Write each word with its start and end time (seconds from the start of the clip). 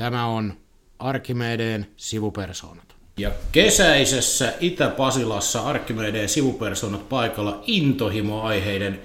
Tämä 0.00 0.26
on 0.26 0.52
Arkimedeen 0.98 1.86
sivupersoonat. 1.96 2.94
Ja 3.18 3.30
kesäisessä 3.52 4.52
Itä-Pasilassa 4.60 5.60
Arkimedeen 5.60 6.28
sivupersoonat 6.28 7.08
paikalla 7.08 7.62
intohimoaiheiden 7.66 9.00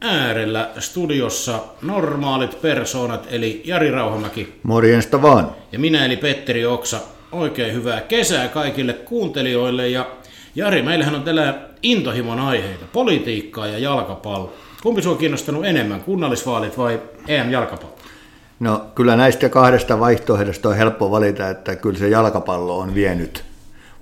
äärellä 0.00 0.70
studiossa 0.78 1.60
normaalit 1.82 2.62
persoonat, 2.62 3.26
eli 3.30 3.62
Jari 3.64 3.90
Rauhamäki. 3.90 4.60
Morjesta 4.62 5.22
vaan. 5.22 5.56
Ja 5.72 5.78
minä 5.78 6.04
eli 6.04 6.16
Petteri 6.16 6.66
Oksa. 6.66 7.00
Oikein 7.32 7.74
hyvää 7.74 8.00
kesää 8.00 8.48
kaikille 8.48 8.92
kuuntelijoille. 8.92 9.88
Ja 9.88 10.06
Jari, 10.54 10.82
meillähän 10.82 11.14
on 11.14 11.22
tällä 11.22 11.58
intohimon 11.82 12.40
aiheita, 12.40 12.84
politiikkaa 12.92 13.66
ja 13.66 13.78
jalkapallo. 13.78 14.52
Kumpi 14.82 15.02
sinua 15.02 15.12
on 15.12 15.18
kiinnostanut 15.18 15.64
enemmän, 15.64 16.00
kunnallisvaalit 16.00 16.78
vai 16.78 17.00
EM-jalkapallo? 17.28 18.03
No 18.60 18.86
kyllä 18.94 19.16
näistä 19.16 19.48
kahdesta 19.48 20.00
vaihtoehdosta 20.00 20.68
on 20.68 20.76
helppo 20.76 21.10
valita, 21.10 21.48
että 21.48 21.76
kyllä 21.76 21.98
se 21.98 22.08
jalkapallo 22.08 22.78
on 22.78 22.94
vienyt 22.94 23.44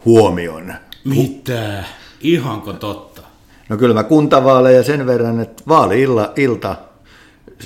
huomion. 0.04 0.74
Mitä? 1.04 1.84
Ihanko 2.20 2.72
totta? 2.72 3.22
No 3.68 3.76
kyllä 3.76 3.94
mä 3.94 4.04
kuntavaaleja 4.04 4.82
sen 4.82 5.06
verran, 5.06 5.40
että 5.40 5.62
vaali-ilta 5.68 6.76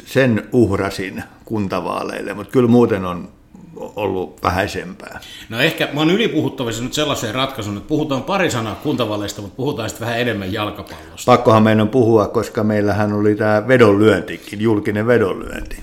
sen 0.06 0.48
uhrasin 0.52 1.22
kuntavaaleille, 1.44 2.34
mutta 2.34 2.52
kyllä 2.52 2.68
muuten 2.68 3.04
on 3.04 3.28
ollut 3.76 4.42
vähäisempää. 4.42 5.20
No 5.48 5.60
ehkä 5.60 5.88
mä 5.92 6.00
oon 6.00 6.10
ylipuhuttavissa 6.10 6.82
nyt 6.82 6.94
sellaiseen 6.94 7.34
ratkaisuun, 7.34 7.76
että 7.76 7.88
puhutaan 7.88 8.22
pari 8.22 8.50
sanaa 8.50 8.74
kuntavaaleista, 8.74 9.42
mutta 9.42 9.56
puhutaan 9.56 9.88
sitten 9.88 10.06
vähän 10.06 10.20
enemmän 10.20 10.52
jalkapallosta. 10.52 11.32
Pakkohan 11.32 11.62
meidän 11.62 11.88
puhua, 11.88 12.28
koska 12.28 12.64
meillähän 12.64 13.12
oli 13.12 13.34
tämä 13.34 13.68
vedonlyöntikin, 13.68 14.60
julkinen 14.60 15.06
vedonlyönti. 15.06 15.76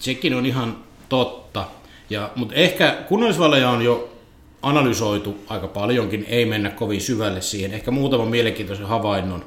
Sekin 0.00 0.34
on 0.34 0.46
ihan 0.46 0.76
totta. 1.08 1.64
Ja, 2.10 2.30
mutta 2.36 2.54
ehkä 2.54 2.96
kunnallisvaaleja 3.08 3.70
on 3.70 3.82
jo 3.82 4.16
analysoitu 4.62 5.44
aika 5.48 5.66
paljonkin, 5.68 6.26
ei 6.28 6.46
mennä 6.46 6.70
kovin 6.70 7.00
syvälle 7.00 7.40
siihen. 7.40 7.72
Ehkä 7.72 7.90
muutaman 7.90 8.28
mielenkiintoisen 8.28 8.86
havainnon 8.86 9.44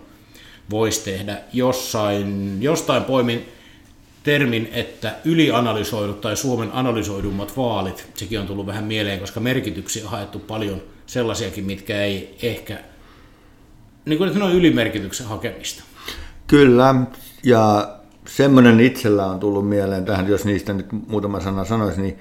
voisi 0.70 1.04
tehdä 1.04 1.38
jossain, 1.54 2.58
jostain 2.62 3.04
poimin 3.04 3.50
termin, 4.24 4.70
että 4.74 5.16
ylianalysoidut 5.26 6.22
tai 6.22 6.38
Suomen 6.38 6.70
analysoidummat 6.74 7.58
vaalit, 7.58 8.08
sekin 8.16 8.40
on 8.40 8.48
tullut 8.48 8.66
vähän 8.66 8.84
mieleen, 8.84 9.20
koska 9.20 9.40
merkityksiä 9.40 10.04
on 10.04 10.12
haettu 10.12 10.40
paljon 10.40 10.82
sellaisiakin, 11.06 11.66
mitkä 11.66 12.04
ei 12.04 12.38
ehkä, 12.44 12.80
niin 14.06 14.18
kuin 14.18 14.40
ne 14.40 14.44
on 14.44 14.54
ylimerkityksen 14.54 15.28
hakemista. 15.28 15.84
Kyllä, 16.48 16.96
ja 17.44 17.96
semmoinen 18.28 18.80
itsellä 18.80 19.26
on 19.26 19.40
tullut 19.40 19.70
mieleen 19.70 20.06
tähän, 20.06 20.28
jos 20.28 20.46
niistä 20.46 20.74
nyt 20.74 20.88
muutama 21.08 21.40
sana 21.40 21.66
sanoisi, 21.66 22.02
niin 22.02 22.20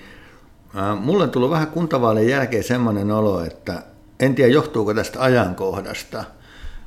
mulle 1.00 1.25
on 1.25 1.31
tullut 1.31 1.50
vähän 1.50 1.67
kuntavaalien 1.67 2.28
jälkeen 2.28 2.64
semmoinen 2.64 3.11
olo, 3.11 3.44
että 3.44 3.83
en 4.20 4.34
tiedä 4.34 4.53
johtuuko 4.53 4.94
tästä 4.94 5.22
ajankohdasta, 5.22 6.25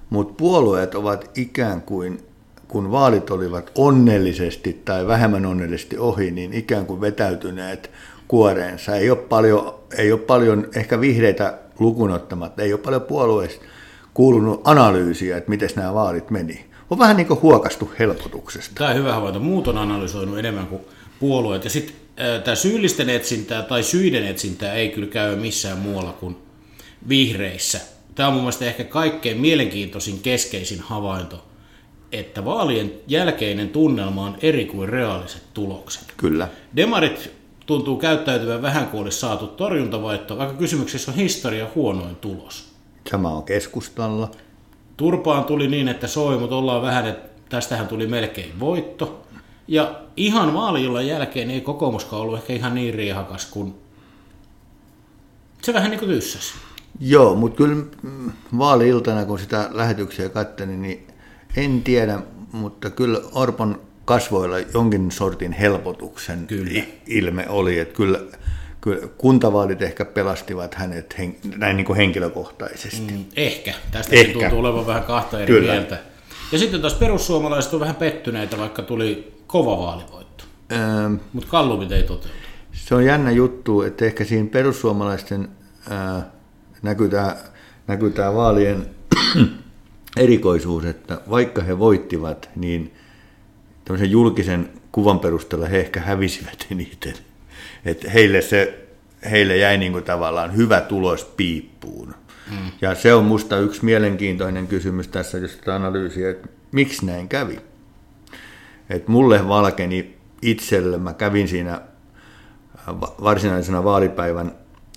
mutta 0.10 0.34
puolueet 0.38 0.96
ovat 0.96 1.32
ikään 1.36 1.82
kuin, 1.82 2.28
kun 2.68 2.92
vaalit 2.92 3.30
olivat 3.30 3.72
onnellisesti 3.76 4.82
tai 4.86 5.08
vähemmän 5.08 5.46
onnellisesti 5.46 5.98
ohi, 5.98 6.32
niin 6.32 6.54
ikään 6.54 6.86
kuin 6.86 7.02
vetäytyneet 7.02 7.92
kuoreensa. 8.28 8.96
Ei 8.96 9.10
ole 9.10 9.18
paljon, 9.18 9.76
ei 9.98 10.12
ole 10.12 10.20
paljon 10.20 10.68
ehkä 10.76 11.02
vihreitä 11.02 11.58
lukunottamatta, 11.80 12.62
ei 12.62 12.74
ole 12.74 12.82
paljon 12.82 13.02
puolueista 13.02 13.66
kuulunut 14.14 14.62
analyysiä, 14.64 15.38
että 15.38 15.50
miten 15.50 15.70
nämä 15.76 15.94
vaalit 15.94 16.32
meni 16.32 16.66
on 16.90 17.00
vähän 17.00 17.18
niin 17.18 17.28
kuin 17.28 17.42
huokastu 17.42 17.92
helpotuksesta. 18.00 18.76
Tämä 18.76 18.90
on 18.90 18.96
hyvä 18.96 19.14
havainto. 19.14 19.40
Muut 19.40 19.68
on 19.68 19.78
analysoinut 19.78 20.38
enemmän 20.38 20.68
kuin 20.68 20.82
puolueet. 21.20 21.64
Ja 21.64 21.70
sitten 21.70 21.96
tämä 22.44 22.56
syyllisten 22.56 23.10
etsintää 23.10 23.62
tai 23.62 23.84
syiden 23.84 24.28
etsintää 24.28 24.74
ei 24.74 24.90
kyllä 24.90 25.08
käy 25.08 25.36
missään 25.36 25.78
muualla 25.78 26.14
kuin 26.14 26.38
vihreissä. 27.10 27.80
Tämä 28.16 28.28
on 28.28 28.34
mun 28.34 28.44
mielestä 28.44 28.66
ehkä 28.66 28.84
kaikkein 28.84 29.38
mielenkiintoisin 29.38 30.20
keskeisin 30.20 30.80
havainto, 30.80 31.46
että 32.12 32.46
vaalien 32.46 32.94
jälkeinen 33.08 33.70
tunnelma 33.70 34.26
on 34.26 34.38
eri 34.42 34.66
kuin 34.66 34.90
reaaliset 34.90 35.44
tulokset. 35.54 36.04
Kyllä. 36.18 36.48
Demarit 36.76 37.32
tuntuu 37.66 37.98
käyttäytyvän 37.98 38.62
vähän 38.62 38.88
kuin 38.88 39.02
olisi 39.02 39.20
saatu 39.20 39.48
torjuntavaihto, 39.48 40.38
vaikka 40.38 40.56
kysymyksessä 40.56 41.12
on 41.12 41.18
historia 41.18 41.68
huonoin 41.76 42.16
tulos. 42.16 42.76
Sama 43.12 43.30
on 43.30 43.44
keskustalla. 43.44 44.32
Turpaan 44.98 45.44
tuli 45.44 45.68
niin, 45.68 45.88
että 45.88 46.08
soi, 46.08 46.38
mutta 46.38 46.56
ollaan 46.56 46.82
vähän, 46.82 47.08
että 47.08 47.30
tästähän 47.50 47.88
tuli 47.88 48.08
melkein 48.08 48.60
voitto. 48.60 49.22
Ja 49.68 50.02
ihan 50.18 50.54
vaalillan 50.54 51.08
jälkeen 51.08 51.52
ei 51.52 51.62
kokoomuskaan 51.62 52.22
ollut 52.22 52.40
ehkä 52.40 52.54
ihan 52.54 52.76
niin 52.76 52.94
riihakas 52.94 53.46
kuin 53.46 53.76
se 55.62 55.74
vähän 55.74 55.92
niin 55.92 56.00
kuin 56.00 56.12
tyssäsi. 56.12 56.54
Joo, 57.00 57.36
mutta 57.36 57.58
kyllä 57.58 57.84
vaali-iltana, 58.58 59.26
kun 59.26 59.40
sitä 59.40 59.70
lähetyksiä 59.72 60.30
katselin, 60.30 60.82
niin 60.82 61.08
en 61.58 61.82
tiedä, 61.84 62.20
mutta 62.52 62.90
kyllä 62.90 63.20
Orpon 63.34 63.82
kasvoilla 64.06 64.60
jonkin 64.60 65.12
sortin 65.12 65.52
helpotuksen 65.52 66.48
kyllä. 66.48 66.84
ilme 67.08 67.50
oli, 67.50 67.80
että 67.80 67.96
kyllä 67.96 68.20
kyllä 68.86 69.08
kuntavaalit 69.18 69.82
ehkä 69.82 70.06
pelastivat 70.06 70.76
hänet 70.76 71.18
hen, 71.18 71.36
näin 71.58 71.78
niin 71.78 71.86
kuin 71.86 71.98
henkilökohtaisesti. 71.98 73.12
Mm, 73.12 73.26
ehkä. 73.36 73.74
Tästä 73.92 74.16
ehkä. 74.16 74.40
tuntuu 74.40 74.60
olevan 74.60 74.88
vähän 74.88 75.04
kahta 75.04 75.40
eri 75.40 75.54
kyllä. 75.54 75.72
mieltä. 75.72 75.98
Ja 76.52 76.60
sitten 76.60 76.82
taas 76.82 76.94
perussuomalaiset 76.94 77.74
on 77.74 77.80
vähän 77.80 77.96
pettyneitä, 77.96 78.58
vaikka 78.58 78.82
tuli 78.82 79.34
kova 79.48 79.78
vaalivoitto. 79.78 80.44
Ähm, 80.72 81.16
Mutta 81.34 81.50
kallumit 81.50 81.92
ei 81.92 82.04
toteutu. 82.04 82.38
Se 82.72 82.96
on 82.96 83.06
jännä 83.06 83.32
juttu, 83.32 83.82
että 83.82 84.06
ehkä 84.06 84.26
siinä 84.26 84.50
perussuomalaisten 84.52 85.50
äh, 85.92 86.24
näkyy, 86.82 87.10
tämä, 87.10 87.36
näkyy 87.88 88.14
vaalien 88.36 88.86
erikoisuus, 90.18 90.86
että 90.86 91.22
vaikka 91.30 91.62
he 91.62 91.80
voittivat, 91.80 92.50
niin 92.56 92.94
tämmöisen 93.86 94.12
julkisen 94.12 94.70
kuvan 94.92 95.20
perusteella 95.20 95.68
he 95.68 95.80
ehkä 95.80 96.00
hävisivät 96.00 96.68
eniten 96.72 97.14
että 97.86 98.10
heille, 98.10 98.42
se, 98.42 98.88
heille 99.32 99.58
jäi 99.58 99.78
niin 99.78 99.92
kuin 99.92 100.04
tavallaan 100.04 100.56
hyvä 100.56 100.82
tulos 100.82 101.26
piippuun. 101.26 102.16
Mm. 102.52 102.72
Ja 102.82 102.96
se 102.96 103.14
on 103.14 103.26
musta 103.26 103.58
yksi 103.58 103.86
mielenkiintoinen 103.86 104.68
kysymys 104.68 105.08
tässä, 105.08 105.38
jos 105.38 105.52
sitä 105.52 105.76
analyysiä, 105.76 106.30
että 106.30 106.48
miksi 106.72 107.06
näin 107.06 107.30
kävi. 107.30 107.60
Et 108.90 109.08
mulle 109.08 109.48
valkeni 109.48 110.18
itselle, 110.42 110.98
mä 110.98 111.14
kävin 111.14 111.48
siinä 111.48 111.82
varsinaisena 113.22 113.84
vaalipäivän 113.84 114.52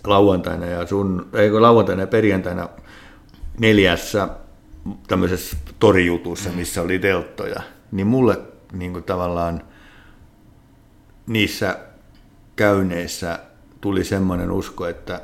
lauantaina 0.05 0.67
ja 0.67 0.87
sun, 0.87 1.29
ei 1.33 1.51
lauantaina 1.51 2.03
ja 2.03 2.07
perjantaina 2.07 2.69
neljässä 3.61 4.29
tämmöisessä 5.09 5.57
torijutussa, 5.79 6.51
missä 6.51 6.83
oli 6.83 6.99
telttoja, 6.99 7.63
niin 7.93 8.07
mulle 8.07 8.39
niin 8.73 8.93
kuin 8.93 9.05
tavallaan 9.05 9.63
niissä 11.27 11.79
käyneissä 12.59 13.39
tuli 13.81 14.05
semmoinen 14.05 14.51
usko, 14.51 14.87
että 14.87 15.21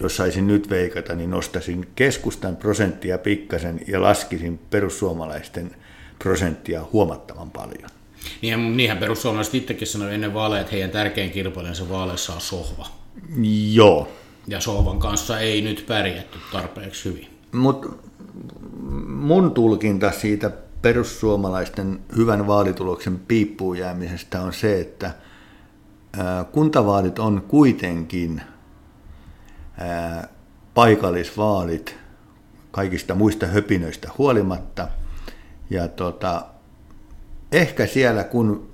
jos 0.00 0.16
saisin 0.16 0.46
nyt 0.46 0.70
veikata, 0.70 1.14
niin 1.14 1.30
nostasin 1.30 1.88
keskustan 1.94 2.56
prosenttia 2.56 3.18
pikkasen 3.18 3.80
ja 3.86 4.02
laskisin 4.02 4.58
perussuomalaisten 4.70 5.76
prosenttia 6.18 6.84
huomattavan 6.92 7.50
paljon. 7.50 7.90
Niin, 8.42 8.76
niinhän 8.76 8.98
perussuomalaiset 8.98 9.54
itsekin 9.54 9.86
sanoi 9.86 10.14
ennen 10.14 10.34
vaaleja, 10.34 10.60
että 10.60 10.72
heidän 10.72 10.90
tärkein 10.90 11.30
kilpailijansa 11.30 11.88
vaaleissa 11.88 12.32
on 12.32 12.40
sohva. 12.40 12.86
Joo. 13.72 14.08
Ja 14.46 14.60
sohvan 14.60 14.98
kanssa 14.98 15.40
ei 15.40 15.62
nyt 15.62 15.84
pärjätty 15.88 16.38
tarpeeksi 16.52 17.04
hyvin. 17.04 17.28
Mutta 17.52 17.88
mun 19.06 19.50
tulkinta 19.50 20.12
siitä 20.12 20.50
perussuomalaisten 20.82 22.00
hyvän 22.16 22.46
vaalituloksen 22.46 23.18
piippuun 23.18 23.78
jäämisestä 23.78 24.42
on 24.42 24.52
se, 24.52 24.80
että– 24.80 25.14
kuntavaalit 26.52 27.18
on 27.18 27.44
kuitenkin 27.48 28.42
paikallisvaalit 30.74 31.96
kaikista 32.70 33.14
muista 33.14 33.46
höpinöistä 33.46 34.10
huolimatta. 34.18 34.88
Ja 35.70 35.88
tota, 35.88 36.46
ehkä 37.52 37.86
siellä 37.86 38.24
kun 38.24 38.72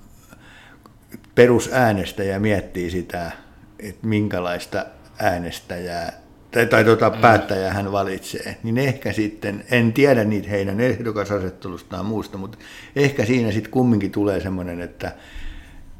perusäänestäjä 1.34 2.38
miettii 2.38 2.90
sitä, 2.90 3.32
että 3.78 4.06
minkälaista 4.06 4.86
äänestäjää 5.18 6.20
tai, 6.50 6.66
tai 6.66 6.84
tuota, 6.84 7.10
mm. 7.10 7.20
päättäjää 7.20 7.72
hän 7.72 7.92
valitsee, 7.92 8.56
niin 8.62 8.78
ehkä 8.78 9.12
sitten, 9.12 9.64
en 9.70 9.92
tiedä 9.92 10.24
niitä 10.24 10.48
heidän 10.48 10.80
ehdokasasettelustaan 10.80 12.06
muusta, 12.06 12.38
mutta 12.38 12.58
ehkä 12.96 13.24
siinä 13.24 13.52
sitten 13.52 13.70
kumminkin 13.72 14.10
tulee 14.12 14.40
semmoinen, 14.40 14.80
että, 14.80 15.12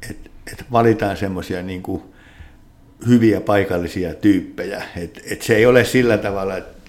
että 0.09 0.29
että 0.51 0.65
valitaan 0.71 1.17
semmoisia 1.17 1.63
niin 1.63 1.83
hyviä 3.07 3.41
paikallisia 3.41 4.13
tyyppejä. 4.13 4.83
Et, 4.95 5.21
et 5.31 5.41
se 5.41 5.55
ei 5.55 5.65
ole 5.65 5.85
sillä 5.85 6.17
tavalla, 6.17 6.57
että 6.57 6.81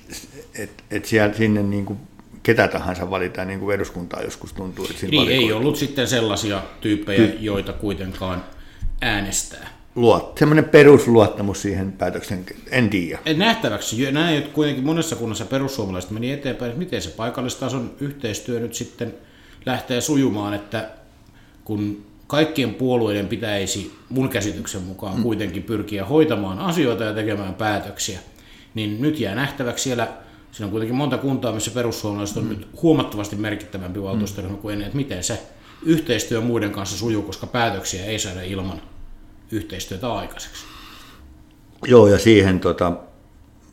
et, 0.55 0.71
et 0.91 1.05
siellä, 1.05 1.35
sinne 1.35 1.63
niin 1.63 1.87
kuin 1.87 1.99
ketä 2.43 2.69
tahansa 2.69 3.11
valitaan, 3.11 3.49
niin 3.49 3.61
kuin 3.61 3.75
eduskuntaa 3.75 4.23
joskus 4.23 4.53
tuntuu. 4.53 4.87
Että 4.91 5.07
niin, 5.07 5.29
ei 5.29 5.53
ollut 5.53 5.77
sitten 5.77 6.09
sellaisia 6.09 6.63
tyyppejä, 6.81 7.27
Ty- 7.27 7.37
joita 7.41 7.73
kuitenkaan 7.73 8.45
äänestää. 9.01 9.69
luot, 9.95 10.39
semmoinen 10.39 10.65
perusluottamus 10.65 11.63
siihen 11.63 11.93
päätöksen, 11.93 12.47
en 12.71 12.91
tiedä. 12.91 13.19
Nähtäväksi, 13.37 14.13
näin 14.13 14.43
kuitenkin 14.43 14.85
monessa 14.85 15.17
kunnassa 15.17 15.45
perussuomalaiset 15.45 16.11
meni 16.11 16.33
eteenpäin, 16.33 16.69
että 16.69 16.79
miten 16.79 17.03
se 17.03 17.11
paikallistason 17.11 17.95
yhteistyö 18.01 18.61
nyt 18.61 18.75
sitten 18.75 19.15
lähtee 19.67 20.01
sujumaan, 20.01 20.55
että 20.55 20.91
kun 21.65 22.12
kaikkien 22.33 22.75
puolueiden 22.75 23.29
pitäisi 23.29 23.93
mun 24.09 24.29
käsityksen 24.29 24.83
mukaan 24.83 25.17
mm. 25.17 25.23
kuitenkin 25.23 25.63
pyrkiä 25.63 26.05
hoitamaan 26.05 26.59
asioita 26.59 27.05
ja 27.05 27.15
tekemään 27.15 27.55
päätöksiä, 27.55 28.21
niin 28.75 29.03
nyt 29.03 29.21
jää 29.21 29.35
nähtäväksi 29.35 29.83
siellä, 29.83 30.09
siinä 30.53 30.67
on 30.67 30.71
kuitenkin 30.71 30.97
monta 30.97 31.19
kuntaa, 31.19 31.53
missä 31.53 31.71
perussuomalaiset 31.71 32.37
on 32.37 32.43
mm. 32.43 32.49
nyt 32.49 32.69
huomattavasti 32.83 33.37
merkittävämpi 33.37 34.03
valtuustoryhmä 34.03 34.57
kuin 34.57 34.73
ennen, 34.73 34.87
että 34.87 34.97
miten 34.97 35.25
se 35.25 35.43
yhteistyö 35.83 36.41
muiden 36.41 36.71
kanssa 36.71 36.99
sujuu, 36.99 37.23
koska 37.23 37.47
päätöksiä 37.47 38.05
ei 38.05 38.19
saada 38.19 38.43
ilman 38.43 38.83
yhteistyötä 39.51 40.13
aikaiseksi. 40.13 40.65
Joo, 41.87 42.09
ja 42.09 42.19
siihen 42.19 42.61
tota, 42.61 42.93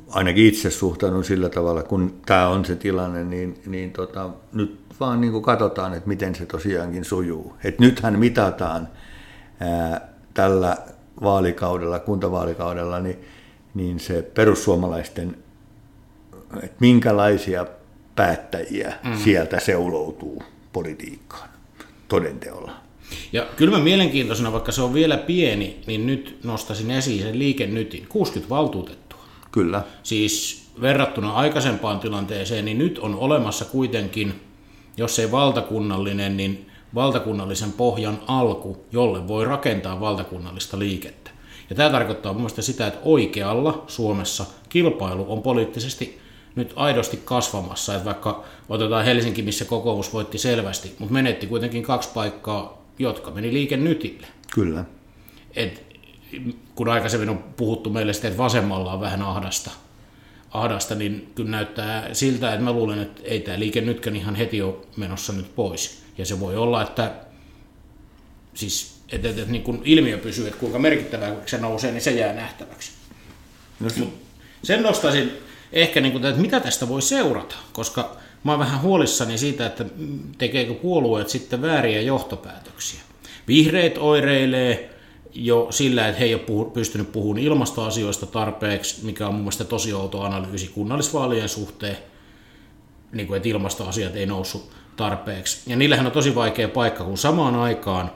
ainakin 0.09 0.45
itse 0.45 0.71
suhtaudun 0.71 1.23
sillä 1.23 1.49
tavalla, 1.49 1.83
kun 1.83 2.21
tämä 2.25 2.47
on 2.47 2.65
se 2.65 2.75
tilanne, 2.75 3.23
niin, 3.23 3.61
niin 3.65 3.91
tota, 3.91 4.29
nyt 4.53 4.79
vaan 4.99 5.21
niin 5.21 5.31
kuin 5.31 5.43
katsotaan, 5.43 5.93
että 5.93 6.07
miten 6.09 6.35
se 6.35 6.45
tosiaankin 6.45 7.05
sujuu. 7.05 7.55
Et 7.63 7.79
nythän 7.79 8.19
mitataan 8.19 8.87
ää, 9.59 10.09
tällä 10.33 10.77
vaalikaudella, 11.21 11.99
kuntavaalikaudella, 11.99 12.99
niin, 12.99 13.19
niin 13.73 13.99
se 13.99 14.21
perussuomalaisten, 14.21 15.37
että 16.63 16.77
minkälaisia 16.79 17.65
päättäjiä 18.15 18.93
mm. 19.03 19.17
sieltä 19.17 19.59
seuloutuu 19.59 20.43
politiikkaan 20.73 21.49
todenteolla. 22.07 22.71
Ja 23.33 23.47
kyllä 23.55 23.77
mä 23.77 23.83
mielenkiintoisena, 23.83 24.51
vaikka 24.51 24.71
se 24.71 24.81
on 24.81 24.93
vielä 24.93 25.17
pieni, 25.17 25.81
niin 25.87 26.07
nyt 26.07 26.39
nostasin 26.43 26.91
esiin 26.91 27.23
sen 27.23 27.39
liikennytin. 27.39 28.05
60 28.09 28.49
valtuutettua. 28.49 29.08
Kyllä. 29.51 29.83
Siis 30.03 30.63
verrattuna 30.81 31.33
aikaisempaan 31.33 31.99
tilanteeseen, 31.99 32.65
niin 32.65 32.77
nyt 32.77 32.99
on 32.99 33.15
olemassa 33.15 33.65
kuitenkin, 33.65 34.41
jos 34.97 35.19
ei 35.19 35.31
valtakunnallinen, 35.31 36.37
niin 36.37 36.69
valtakunnallisen 36.95 37.71
pohjan 37.71 38.19
alku, 38.27 38.85
jolle 38.91 39.27
voi 39.27 39.45
rakentaa 39.45 39.99
valtakunnallista 39.99 40.79
liikettä. 40.79 41.31
Ja 41.69 41.75
tämä 41.75 41.89
tarkoittaa 41.89 42.33
mun 42.33 42.41
mielestä 42.41 42.61
sitä, 42.61 42.87
että 42.87 42.99
oikealla 43.03 43.83
Suomessa 43.87 44.45
kilpailu 44.69 45.25
on 45.33 45.41
poliittisesti 45.41 46.19
nyt 46.55 46.73
aidosti 46.75 47.21
kasvamassa. 47.25 47.93
Että 47.93 48.05
vaikka 48.05 48.43
otetaan 48.69 49.05
Helsinki, 49.05 49.41
missä 49.41 49.65
kokoomus 49.65 50.13
voitti 50.13 50.37
selvästi, 50.37 50.95
mutta 50.99 51.13
menetti 51.13 51.47
kuitenkin 51.47 51.83
kaksi 51.83 52.09
paikkaa 52.13 52.79
jotka 52.99 53.31
meni 53.31 53.53
liikennytille. 53.53 54.27
Kyllä. 54.53 54.85
Et, 55.55 55.88
kun 56.75 56.89
aikaisemmin 56.89 57.29
on 57.29 57.37
puhuttu 57.37 57.89
meille 57.89 58.13
sitten, 58.13 58.31
että 58.31 58.43
vasemmalla 58.43 58.93
on 58.93 59.01
vähän 59.01 59.21
ahdasta, 59.21 59.71
ahdasta, 60.51 60.95
niin 60.95 61.31
kyllä 61.35 61.49
näyttää 61.49 62.13
siltä, 62.13 62.53
että 62.53 62.63
mä 62.63 62.71
luulen, 62.71 62.99
että 62.99 63.21
ei 63.23 63.39
tämä 63.39 63.59
liike 63.59 63.81
nytkään 63.81 64.15
ihan 64.15 64.35
heti 64.35 64.61
ole 64.61 64.75
menossa 64.97 65.33
nyt 65.33 65.55
pois. 65.55 66.03
Ja 66.17 66.25
se 66.25 66.39
voi 66.39 66.55
olla, 66.55 66.81
että 66.81 67.11
siis 68.53 68.99
että, 69.11 69.29
että, 69.29 69.41
että 69.41 69.51
niin 69.51 69.63
kun 69.63 69.81
ilmiö 69.85 70.17
pysyy, 70.17 70.47
että 70.47 70.59
kuinka 70.59 70.79
merkittävää 70.79 71.35
se 71.45 71.57
nousee, 71.57 71.91
niin 71.91 72.01
se 72.01 72.11
jää 72.11 72.33
nähtäväksi. 72.33 72.91
No, 73.79 73.89
Mut 73.97 74.13
sen 74.63 74.83
nostaisin 74.83 75.31
ehkä, 75.73 76.01
niin 76.01 76.11
kuin, 76.11 76.25
että 76.25 76.41
mitä 76.41 76.59
tästä 76.59 76.89
voi 76.89 77.01
seurata, 77.01 77.55
koska 77.73 78.17
Mä 78.43 78.51
oon 78.51 78.59
vähän 78.59 78.81
huolissani 78.81 79.37
siitä, 79.37 79.65
että 79.65 79.85
tekeekö 80.37 80.73
puolueet 80.73 81.29
sitten 81.29 81.61
vääriä 81.61 82.01
johtopäätöksiä. 82.01 82.99
Vihreät 83.47 83.97
oireilee 83.97 84.98
jo 85.33 85.67
sillä, 85.69 86.07
että 86.07 86.19
he 86.19 86.25
ei 86.25 86.33
ole 86.33 86.41
puhu, 86.41 86.65
pystynyt 86.65 87.11
puhumaan 87.11 87.43
ilmastoasioista 87.43 88.25
tarpeeksi, 88.25 89.05
mikä 89.05 89.27
on 89.27 89.33
mun 89.33 89.41
mielestä 89.41 89.63
tosi 89.63 89.93
outo 89.93 90.21
analyysi 90.21 90.67
kunnallisvaalien 90.67 91.49
suhteen, 91.49 91.97
niin 93.11 93.27
kuin, 93.27 93.37
että 93.37 93.49
ilmastoasiat 93.49 94.15
ei 94.15 94.25
noussut 94.25 94.71
tarpeeksi. 94.95 95.69
Ja 95.69 95.75
niillähän 95.75 96.05
on 96.05 96.11
tosi 96.11 96.35
vaikea 96.35 96.67
paikka, 96.67 97.03
kun 97.03 97.17
samaan 97.17 97.55
aikaan 97.55 98.11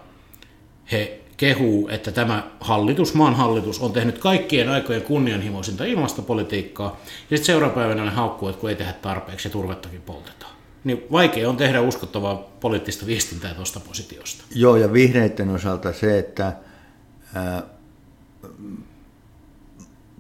he 0.92 1.20
kehuu, 1.38 1.88
että 1.88 2.12
tämä 2.12 2.52
hallitus, 2.60 3.14
maan 3.14 3.36
hallitus, 3.36 3.80
on 3.80 3.94
tehnyt 3.94 4.18
kaikkien 4.18 4.70
aikojen 4.70 5.02
kunnianhimoisinta 5.02 5.86
ilmastopolitiikkaa, 5.86 7.00
ja 7.32 7.38
sitten 7.38 7.46
seuraapäivänä 7.46 8.06
ne 8.06 8.12
haukkuu, 8.12 8.50
että 8.50 8.62
kun 8.62 8.70
ei 8.70 8.76
tehdä 8.76 8.94
tarpeeksi 8.94 9.48
ja 9.48 9.52
turvettakin 9.52 10.02
poltetaan. 10.02 10.54
Niin 10.84 11.04
vaikea 11.12 11.50
on 11.50 11.58
tehdä 11.58 11.82
uskottavaa 11.82 12.36
poliittista 12.36 13.06
viestintää 13.06 13.54
tuosta 13.54 13.80
positiosta. 13.80 14.44
Joo, 14.56 14.76
ja 14.76 14.94
vihreiden 14.94 15.50
osalta 15.50 15.94
se, 15.94 16.20
että 16.20 16.54
ää, 17.34 17.64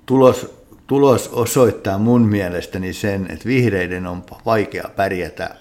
tulos, 0.06 0.54
tulos 0.88 1.28
osoittaa 1.28 1.98
mun 1.98 2.22
mielestäni 2.22 2.94
sen, 2.94 3.28
että 3.32 3.46
vihreiden 3.46 4.08
on 4.08 4.24
vaikea 4.46 4.90
pärjätä 4.96 5.56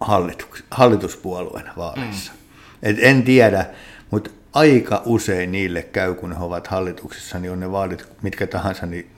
hallitus, 0.00 0.64
hallituspuolueena 0.70 1.72
vaaleissa. 1.76 2.32
Mm. 2.32 2.38
Et 2.82 2.96
en 3.00 3.22
tiedä, 3.22 3.66
mutta 4.10 4.30
aika 4.52 5.02
usein 5.04 5.52
niille 5.52 5.82
käy, 5.82 6.14
kun 6.14 6.32
he 6.32 6.44
ovat 6.44 6.66
hallituksessa, 6.66 7.38
niin 7.38 7.52
on 7.52 7.60
ne 7.60 7.72
vaalit 7.72 8.04
mitkä 8.22 8.46
tahansa, 8.46 8.86
niin 8.86 9.10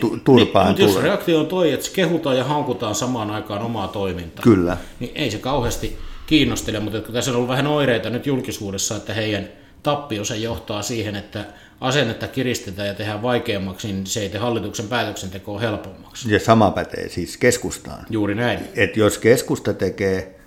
tu- 0.00 0.18
turpaan 0.24 0.66
niin, 0.66 0.84
Mutta 0.84 0.98
jos 0.98 1.02
reaktio 1.02 1.40
on 1.40 1.46
toi, 1.46 1.72
että 1.72 1.86
kehutaan 1.94 2.36
ja 2.36 2.44
haukutaan 2.44 2.94
samaan 2.94 3.30
aikaan 3.30 3.62
omaa 3.62 3.88
toimintaa, 3.88 4.42
Kyllä. 4.42 4.76
niin 5.00 5.12
ei 5.14 5.30
se 5.30 5.38
kauheasti 5.38 5.98
kiinnostele, 6.26 6.80
mutta 6.80 7.00
kun 7.00 7.14
tässä 7.14 7.30
on 7.30 7.36
ollut 7.36 7.48
vähän 7.48 7.66
oireita 7.66 8.10
nyt 8.10 8.26
julkisuudessa, 8.26 8.96
että 8.96 9.14
heidän 9.14 9.48
tappio 9.86 10.24
se 10.24 10.36
johtaa 10.36 10.82
siihen, 10.82 11.16
että 11.16 11.44
asennetta 11.80 12.28
kiristetään 12.28 12.88
ja 12.88 12.94
tehdään 12.94 13.22
vaikeammaksi, 13.22 13.92
niin 13.92 14.06
se 14.06 14.20
ei 14.20 14.28
tee 14.28 14.40
hallituksen 14.40 14.88
päätöksentekoa 14.88 15.60
helpommaksi. 15.60 16.32
Ja 16.32 16.40
sama 16.40 16.70
pätee 16.70 17.08
siis 17.08 17.36
keskustaan. 17.36 18.06
Juuri 18.10 18.34
näin. 18.34 18.60
Et 18.74 18.96
jos 18.96 19.18
keskusta 19.18 19.74
tekee, 19.74 20.40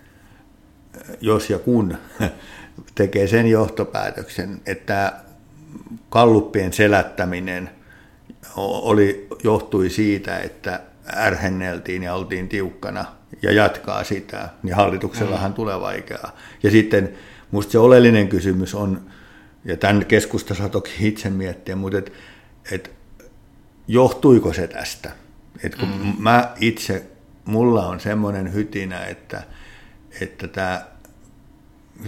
jos 1.22 1.50
ja 1.50 1.60
kun 1.60 1.98
tekee 2.96 3.28
sen 3.28 3.48
johtopäätöksen, 3.48 4.62
että 4.66 5.14
kalluppien 6.10 6.74
selättäminen 6.74 7.70
oli, 8.56 9.28
johtui 9.44 9.90
siitä, 9.90 10.40
että 10.40 10.82
ärhenneltiin 11.16 12.04
ja 12.04 12.14
oltiin 12.14 12.50
tiukkana 12.50 13.06
ja 13.42 13.52
jatkaa 13.52 14.04
sitä, 14.04 14.50
niin 14.64 14.76
hallituksellahan 14.76 15.52
mm. 15.52 15.56
tulee 15.56 15.80
vaikeaa. 15.80 16.36
Ja 16.64 16.72
sitten 16.72 17.14
minusta 17.52 17.72
se 17.72 17.80
oleellinen 17.80 18.28
kysymys 18.28 18.76
on, 18.76 19.02
ja 19.66 19.78
tämän 19.78 20.06
keskusta 20.06 20.56
saa 20.56 20.70
toki 20.70 20.92
itse 21.00 21.30
miettiä, 21.30 21.76
mutta 21.76 21.98
et, 21.98 22.14
et, 22.72 22.92
johtuiko 23.88 24.54
se 24.54 24.68
tästä? 24.68 25.12
Et 25.64 25.76
kun 25.76 25.90
mm. 25.90 26.14
mä 26.18 26.54
itse, 26.60 27.06
mulla 27.46 27.88
on 27.88 28.00
semmoinen 28.00 28.54
hytinä, 28.54 29.06
että, 29.06 29.44
että 30.22 30.48
tämä 30.48 30.86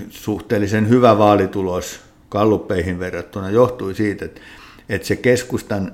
suhteellisen 0.10 0.89
hyvä 0.89 1.17
vaalitulos 1.17 2.00
kalluppeihin 2.29 3.00
verrattuna 3.00 3.50
johtui 3.50 3.96
siitä, 3.96 4.25
että, 4.25 4.41
että 4.89 5.08
se 5.08 5.15
keskustan 5.15 5.91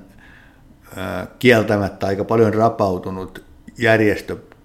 kieltämättä 1.40 2.08
aika 2.08 2.24
paljon 2.24 2.54
rapautunut 2.54 3.44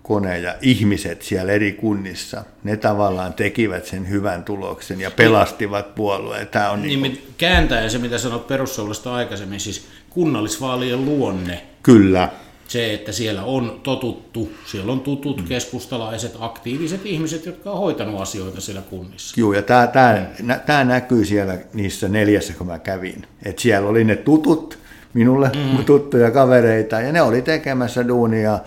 järjestökone 0.02 0.38
ja 0.38 0.54
ihmiset 0.60 1.22
siellä 1.22 1.52
eri 1.52 1.72
kunnissa, 1.72 2.44
ne 2.64 2.76
tavallaan 2.76 3.34
tekivät 3.34 3.86
sen 3.86 4.08
hyvän 4.08 4.44
tuloksen 4.44 5.00
ja 5.00 5.10
pelastivat 5.10 5.94
puolueen. 5.94 6.48
Tämä 6.48 6.70
on 6.70 6.82
niin, 6.82 7.02
niin 7.02 7.16
kuin... 7.16 7.34
kääntäen 7.38 7.90
se, 7.90 7.98
mitä 7.98 8.18
sanoit 8.18 8.46
perussuolesta 8.46 9.14
aikaisemmin, 9.14 9.60
siis 9.60 9.86
kunnallisvaalien 10.10 11.04
luonne. 11.04 11.62
Kyllä 11.82 12.28
se, 12.68 12.94
että 12.94 13.12
siellä 13.12 13.44
on 13.44 13.80
totuttu, 13.82 14.52
siellä 14.66 14.92
on 14.92 15.00
tutut 15.00 15.36
mm. 15.36 15.44
keskustalaiset, 15.44 16.36
aktiiviset 16.40 17.06
ihmiset, 17.06 17.46
jotka 17.46 17.70
on 17.70 17.78
hoitanut 17.78 18.20
asioita 18.20 18.60
siellä 18.60 18.82
kunnissa. 18.82 19.40
Joo, 19.40 19.52
ja 19.52 19.62
tämä, 19.62 19.86
tämä, 19.86 20.58
tämä 20.66 20.84
näkyy 20.84 21.24
siellä 21.24 21.58
niissä 21.74 22.08
neljässä, 22.08 22.52
kun 22.52 22.66
mä 22.66 22.78
kävin. 22.78 23.26
Että 23.44 23.62
siellä 23.62 23.88
oli 23.88 24.04
ne 24.04 24.16
tutut, 24.16 24.78
minulle 25.14 25.50
mm. 25.54 25.84
tuttuja 25.84 26.30
kavereita, 26.30 27.00
ja 27.00 27.12
ne 27.12 27.22
oli 27.22 27.42
tekemässä 27.42 28.08
duunia 28.08 28.58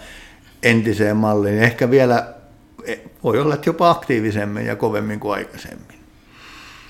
entiseen 0.66 1.18
malliin. 1.18 1.58
Ehkä 1.58 1.92
vielä, 1.92 2.34
e, 2.86 2.96
voi 3.24 3.40
olla, 3.40 3.54
että 3.54 3.70
jopa 3.70 3.90
aktiivisemmin 3.90 4.66
ja 4.66 4.76
kovemmin 4.76 5.20
kuin 5.20 5.34
aikaisemmin. 5.34 5.96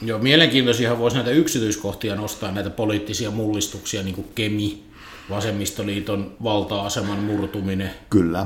Joo, 0.02 0.20
mielenkiintoisia 0.20 1.00
voisi 1.00 1.18
näitä 1.18 1.32
yksityiskohtia 1.32 2.16
nostaa, 2.16 2.52
näitä 2.52 2.70
poliittisia 2.70 3.32
mullistuksia, 3.32 4.04
niin 4.04 4.16
kuin 4.16 4.28
Kemi, 4.36 4.84
vasemmistoliiton 5.30 6.36
valta-aseman 6.44 7.20
murtuminen. 7.20 7.92
Kyllä. 8.10 8.46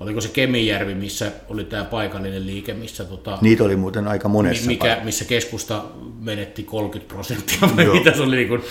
Oliko 0.00 0.20
se 0.20 0.28
Kemijärvi, 0.28 0.94
missä 0.94 1.32
oli 1.48 1.64
tämä 1.64 1.84
paikallinen 1.84 2.46
liike, 2.46 2.74
missä... 2.74 3.04
Tota, 3.04 3.38
Niitä 3.40 3.64
oli 3.64 3.76
muuten 3.76 4.08
aika 4.08 4.28
monessa. 4.28 4.66
Mikä, 4.66 5.00
missä 5.04 5.24
keskusta 5.24 5.84
menetti 6.20 6.62
30 6.62 7.14
prosenttia, 7.14 7.58
vai 7.76 7.86
mitä 7.86 8.12
se 8.12 8.22
oli, 8.22 8.44
kun, 8.44 8.62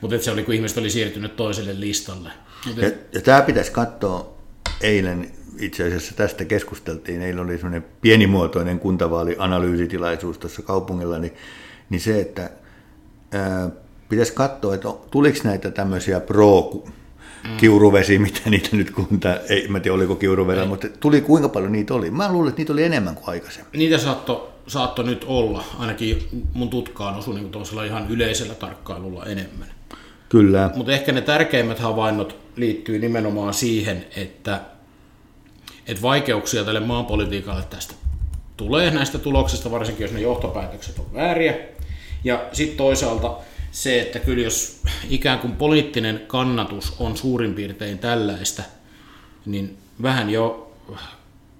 mutta 0.00 0.18
se 0.18 0.30
oli, 0.30 0.42
kun 0.42 0.54
ihmiset 0.54 0.78
oli 0.78 0.90
siirtynyt 0.90 1.36
toiselle 1.36 1.80
listalle. 1.80 2.30
Ja, 2.76 2.90
ja 3.12 3.20
tämä 3.20 3.42
pitäisi 3.42 3.72
katsoa 3.72 4.34
eilen, 4.80 5.32
itse 5.58 5.86
asiassa 5.86 6.14
tästä 6.16 6.44
keskusteltiin, 6.44 7.22
eilen 7.22 7.44
oli 7.44 7.58
semmoinen 7.58 7.84
pienimuotoinen 8.00 8.78
kuntavaalianalyysitilaisuus 8.78 10.38
tuossa 10.38 10.62
kaupungilla, 10.62 11.18
niin, 11.18 11.34
niin 11.90 12.00
se, 12.00 12.20
että 12.20 12.50
ää, 13.32 13.70
pitäisi 14.08 14.32
katsoa, 14.32 14.74
että 14.74 14.88
tuliko 15.10 15.38
näitä 15.44 15.70
tämmöisiä 15.70 16.20
pro 16.20 16.84
kiuruvesi, 17.56 18.18
mitä 18.18 18.40
niitä 18.50 18.76
nyt 18.76 18.90
kunta, 18.90 19.36
ei 19.48 19.68
mä 19.68 19.80
tiedä 19.80 19.94
oliko 19.94 20.14
kiuruvesi, 20.14 20.66
mutta 20.66 20.88
tuli 21.00 21.20
kuinka 21.20 21.48
paljon 21.48 21.72
niitä 21.72 21.94
oli. 21.94 22.10
Mä 22.10 22.32
luulen, 22.32 22.48
että 22.48 22.60
niitä 22.60 22.72
oli 22.72 22.82
enemmän 22.82 23.14
kuin 23.14 23.28
aikaisemmin. 23.28 23.78
Niitä 23.78 23.98
saattoi 23.98 24.48
saatto 24.66 25.02
nyt 25.02 25.24
olla, 25.28 25.64
ainakin 25.78 26.28
mun 26.52 26.70
tutkaan 26.70 27.14
osui 27.14 27.34
niin 27.34 27.86
ihan 27.86 28.10
yleisellä 28.10 28.54
tarkkailulla 28.54 29.26
enemmän. 29.26 29.68
Kyllä. 30.28 30.70
Mutta 30.76 30.92
ehkä 30.92 31.12
ne 31.12 31.20
tärkeimmät 31.20 31.78
havainnot 31.78 32.36
liittyy 32.56 32.98
nimenomaan 32.98 33.54
siihen, 33.54 34.06
että, 34.16 34.60
että 35.86 36.02
vaikeuksia 36.02 36.64
tälle 36.64 36.80
maanpolitiikalle 36.80 37.62
tästä 37.62 37.94
tulee 38.56 38.90
näistä 38.90 39.18
tuloksista, 39.18 39.70
varsinkin 39.70 40.04
jos 40.04 40.12
ne 40.12 40.20
johtopäätökset 40.20 40.98
on 40.98 41.14
vääriä. 41.14 41.54
Ja 42.24 42.48
sitten 42.52 42.76
toisaalta 42.76 43.36
se, 43.70 44.00
että 44.00 44.18
kyllä 44.18 44.42
jos 44.42 44.80
ikään 45.08 45.38
kuin 45.38 45.56
poliittinen 45.56 46.24
kannatus 46.26 46.96
on 46.98 47.16
suurin 47.16 47.54
piirtein 47.54 47.98
tällaista, 47.98 48.62
niin 49.46 49.78
vähän 50.02 50.30
jo 50.30 50.72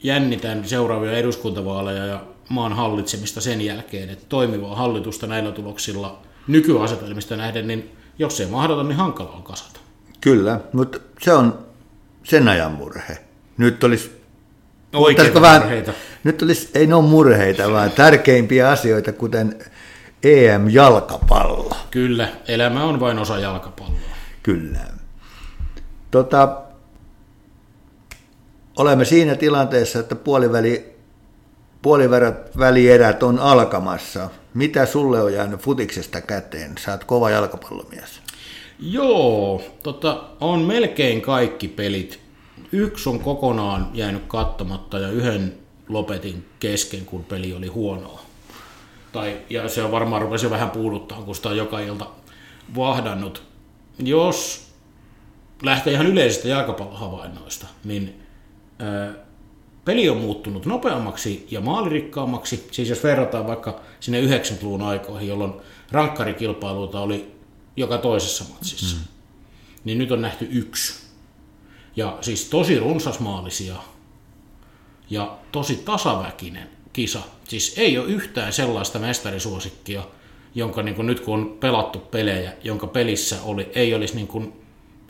jännitän 0.03 0.69
seuraavia 0.69 1.13
eduskuntavaaleja 1.13 2.07
ja 2.07 2.25
maan 2.49 2.73
hallitsemista 2.73 3.41
sen 3.41 3.61
jälkeen, 3.61 4.11
että 4.11 4.25
toimivaa 4.29 4.77
hallitusta 4.77 5.27
näillä 5.27 5.53
tuloksilla 5.53 6.23
nykyasetelmista 6.49 7.37
nähden, 7.37 7.67
niin 7.67 7.91
jos 8.19 8.41
ei 8.41 8.47
mahdota, 8.47 8.83
niin 8.83 8.97
hankala 8.97 9.31
on 9.31 9.43
kasata. 9.43 9.81
Kyllä, 10.21 10.61
mutta 10.73 10.99
se 11.21 11.33
on 11.33 11.67
sen 12.25 12.49
ajan 12.49 12.73
murhe. 12.73 13.19
Nyt 13.59 13.85
olisi 13.85 14.25
Oikeita 14.93 15.41
vähän, 15.41 15.63
murheita. 15.63 15.93
Nyt 16.25 16.43
olisi, 16.43 16.71
ei 16.75 16.87
ne 16.87 16.95
ole 16.95 17.05
murheita, 17.05 17.73
vaan 17.73 17.91
tärkeimpiä 17.91 18.71
asioita, 18.71 19.13
kuten 19.13 19.59
EM-jalkapallo. 20.23 21.77
Kyllä, 21.91 22.29
elämä 22.49 22.85
on 22.85 23.01
vain 23.01 23.19
osa 23.19 23.39
jalkapalloa. 23.39 23.99
Kyllä. 24.43 24.81
Tota, 26.11 26.63
olemme 28.77 29.05
siinä 29.05 29.35
tilanteessa, 29.35 29.99
että 29.99 30.15
puoliväli, 30.15 30.95
puolivälierät 31.83 33.23
on 33.23 33.39
alkamassa. 33.39 34.31
Mitä 34.55 34.87
sulle 34.87 35.23
on 35.23 35.33
jäänyt 35.33 35.61
futiksesta 35.61 36.21
käteen? 36.21 36.75
Oot 36.91 37.05
kova 37.05 37.31
jalkapallomies. 37.31 38.21
Joo, 38.79 39.63
tota, 39.83 40.25
on 40.41 40.61
melkein 40.61 41.21
kaikki 41.21 41.69
pelit. 41.69 42.24
Yksi 42.75 43.09
on 43.09 43.21
kokonaan 43.21 43.91
jäänyt 43.95 44.23
katsomatta 44.27 44.99
ja 44.99 45.11
yhden 45.11 45.59
lopetin 45.89 46.49
kesken, 46.61 47.05
kun 47.05 47.25
peli 47.25 47.55
oli 47.55 47.67
huonoa. 47.67 48.21
Tai, 49.13 49.41
ja 49.51 49.69
se 49.69 49.83
on 49.83 49.93
varmaan 49.93 50.23
rupesi 50.23 50.51
vähän 50.51 50.71
puuduttaa, 50.71 51.23
kun 51.23 51.35
sitä 51.35 51.49
on 51.49 51.57
joka 51.57 51.81
ilta 51.81 52.07
vahdannut. 52.77 53.43
Jos 53.99 54.69
lähtee 55.63 55.93
ihan 55.93 56.07
yleisistä 56.07 56.49
jalkapallohavainnoista, 56.49 57.67
niin 57.85 58.23
ää, 58.79 59.15
peli 59.85 60.09
on 60.09 60.17
muuttunut 60.17 60.67
nopeammaksi 60.67 61.47
ja 61.51 61.61
maalirikkaammaksi. 61.61 62.69
Siis 62.71 62.89
jos 62.89 63.05
verrataan 63.05 63.47
vaikka 63.47 63.81
sinne 64.01 64.21
90-luvun 64.21 64.83
aikoihin, 64.83 65.29
jolloin 65.29 65.53
rankkarikilpailuita 65.93 67.01
oli 67.01 67.35
joka 67.77 67.99
toisessa 67.99 68.45
matsissa, 68.55 68.97
mm. 68.97 69.03
niin 69.85 69.99
nyt 69.99 70.13
on 70.13 70.23
nähty 70.23 70.49
yksi. 70.51 71.04
Ja 71.97 72.19
siis 72.21 72.45
tosi 72.45 72.79
runsasmaalisia 72.79 73.75
ja 75.11 75.39
tosi 75.53 75.77
tasaväkinen 75.77 76.69
kisa. 76.93 77.19
Siis 77.49 77.75
ei 77.77 77.99
ole 77.99 78.07
yhtään 78.07 78.53
sellaista 78.53 78.99
mestarisuosikkia, 78.99 80.03
jonka 80.55 80.83
niin 80.83 80.95
kuin 80.95 81.07
nyt 81.07 81.21
kun 81.21 81.35
on 81.35 81.57
pelattu 81.61 81.99
pelejä, 81.99 82.53
jonka 82.65 82.87
pelissä 82.87 83.37
oli, 83.45 83.71
ei 83.75 83.95
olisi 83.95 84.15
niin 84.15 84.27
kuin 84.27 84.53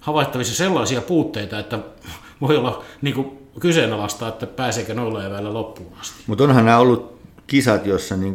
havaittavissa 0.00 0.54
sellaisia 0.54 1.00
puutteita, 1.00 1.58
että 1.58 1.78
voi 2.40 2.56
olla 2.56 2.84
niin 3.02 3.14
kuin 3.14 3.38
kyseenalaista, 3.60 4.28
että 4.28 4.46
pääseekö 4.46 4.94
noilla 4.94 5.26
eväillä 5.26 5.54
loppuun 5.54 5.92
asti. 6.00 6.16
Mutta 6.26 6.44
onhan 6.44 6.64
nämä 6.64 6.78
ollut 6.78 7.18
kisat, 7.46 7.86
jossa 7.86 8.16
niin 8.16 8.34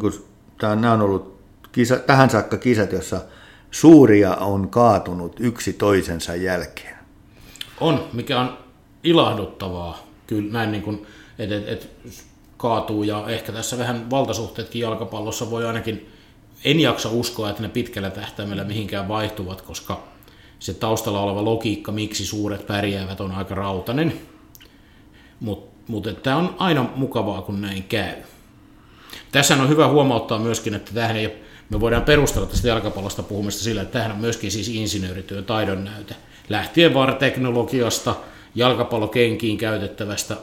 nämä 0.61 0.93
on 0.93 1.01
ollut 1.01 1.39
kisa, 1.71 1.95
tähän 1.95 2.29
saakka 2.29 2.57
kisat, 2.57 2.91
jossa 2.91 3.21
suuria 3.71 4.35
on 4.35 4.69
kaatunut 4.69 5.35
yksi 5.39 5.73
toisensa 5.73 6.35
jälkeen. 6.35 6.98
On, 7.81 8.07
mikä 8.13 8.39
on 8.39 8.57
ilahduttavaa, 9.03 9.97
kyllä 10.27 10.53
näin 10.53 10.71
niin 10.71 10.83
kuin, 10.83 11.05
että 11.39 11.55
et, 11.55 11.67
et 11.67 11.89
kaatuu 12.57 13.03
ja 13.03 13.23
ehkä 13.27 13.51
tässä 13.51 13.77
vähän 13.77 14.09
valtasuhteetkin 14.09 14.81
jalkapallossa 14.81 15.51
voi 15.51 15.65
ainakin, 15.65 16.09
en 16.65 16.79
jaksa 16.79 17.09
uskoa, 17.09 17.49
että 17.49 17.61
ne 17.61 17.69
pitkällä 17.69 18.09
tähtäimellä 18.09 18.63
mihinkään 18.63 19.07
vaihtuvat, 19.07 19.61
koska 19.61 20.03
se 20.59 20.73
taustalla 20.73 21.21
oleva 21.21 21.45
logiikka, 21.45 21.91
miksi 21.91 22.25
suuret 22.25 22.67
pärjäävät, 22.67 23.21
on 23.21 23.31
aika 23.31 23.55
rautainen. 23.55 24.13
Mutta 25.39 25.69
mut, 25.87 26.07
tämä 26.23 26.35
on 26.35 26.55
aina 26.57 26.89
mukavaa, 26.95 27.41
kun 27.41 27.61
näin 27.61 27.83
käy. 27.83 28.15
Tässä 29.31 29.55
on 29.55 29.69
hyvä 29.69 29.87
huomauttaa 29.87 30.39
myöskin, 30.39 30.73
että 30.73 30.93
tähän 30.93 31.17
ei, 31.17 31.43
me 31.69 31.79
voidaan 31.79 32.03
perustella 32.03 32.47
tästä 32.47 32.67
jalkapallosta 32.67 33.23
puhumista 33.23 33.63
sillä, 33.63 33.81
että 33.81 33.93
tähän 33.93 34.11
on 34.11 34.17
myöskin 34.17 34.51
siis 34.51 34.69
insinöörityön 34.69 35.45
taidon 35.45 35.85
näyte. 35.85 36.15
Lähtien 36.49 36.93
VAR-teknologiasta, 36.93 38.15
jalkapallokenkiin 38.55 39.57
käytettävästä 39.57 40.37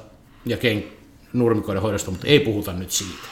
ja 0.47 0.57
ken, 0.57 0.85
nurmikoiden 1.33 1.83
hoidosta, 1.83 2.11
mutta 2.11 2.27
ei 2.27 2.41
puhuta 2.41 2.73
nyt 2.73 2.91
siitä. 2.91 3.27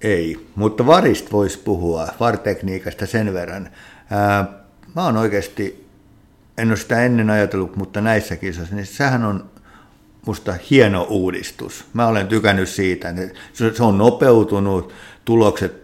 Ei, 0.00 0.46
mutta 0.54 0.86
varista 0.86 1.32
voisi 1.32 1.58
puhua, 1.58 2.08
vartekniikasta 2.20 3.06
sen 3.06 3.34
verran. 3.34 3.68
Ää, 4.10 4.46
mä 4.94 5.04
oon 5.04 5.16
oikeasti, 5.16 5.86
en 6.58 6.68
ole 6.68 6.76
sitä 6.76 7.04
ennen 7.04 7.30
ajatellut, 7.30 7.76
mutta 7.76 8.00
näissä 8.00 8.36
kisoissa, 8.36 8.74
niin 8.74 8.86
sehän 8.86 9.24
on 9.24 9.50
musta 10.26 10.54
hieno 10.70 11.06
uudistus. 11.10 11.84
Mä 11.92 12.06
olen 12.06 12.28
tykännyt 12.28 12.68
siitä, 12.68 13.08
että 13.08 13.38
se 13.74 13.82
on 13.82 13.98
nopeutunut, 13.98 14.92
tulokset, 15.24 15.81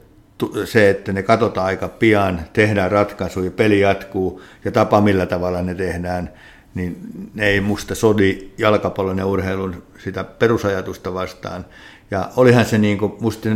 se, 0.65 0.91
että 0.91 1.13
ne 1.13 1.23
katsotaan 1.23 1.67
aika 1.67 1.89
pian, 1.89 2.41
tehdään 2.53 2.91
ratkaisuja, 2.91 3.51
peli 3.51 3.81
jatkuu 3.81 4.43
ja 4.65 4.71
tapa 4.71 5.01
millä 5.01 5.27
tavalla 5.27 5.63
ne 5.63 5.75
tehdään, 5.75 6.31
niin 6.75 6.97
ne 7.35 7.47
ei 7.47 7.61
musta 7.61 7.95
sodi 7.95 8.51
jalkapallon 8.59 9.19
ja 9.19 9.27
urheilun 9.27 9.83
sitä 9.99 10.25
perusajatusta 10.25 11.15
vastaan. 11.15 11.67
Ja 12.11 12.31
olihan 12.37 12.65
se 12.65 12.79
niin 12.79 12.99
kuin, 12.99 13.13
musta 13.21 13.49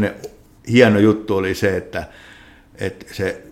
hieno 0.71 0.99
juttu 0.99 1.37
oli 1.37 1.55
se, 1.55 1.77
että, 1.77 2.05
että 2.79 3.15
se 3.15 3.43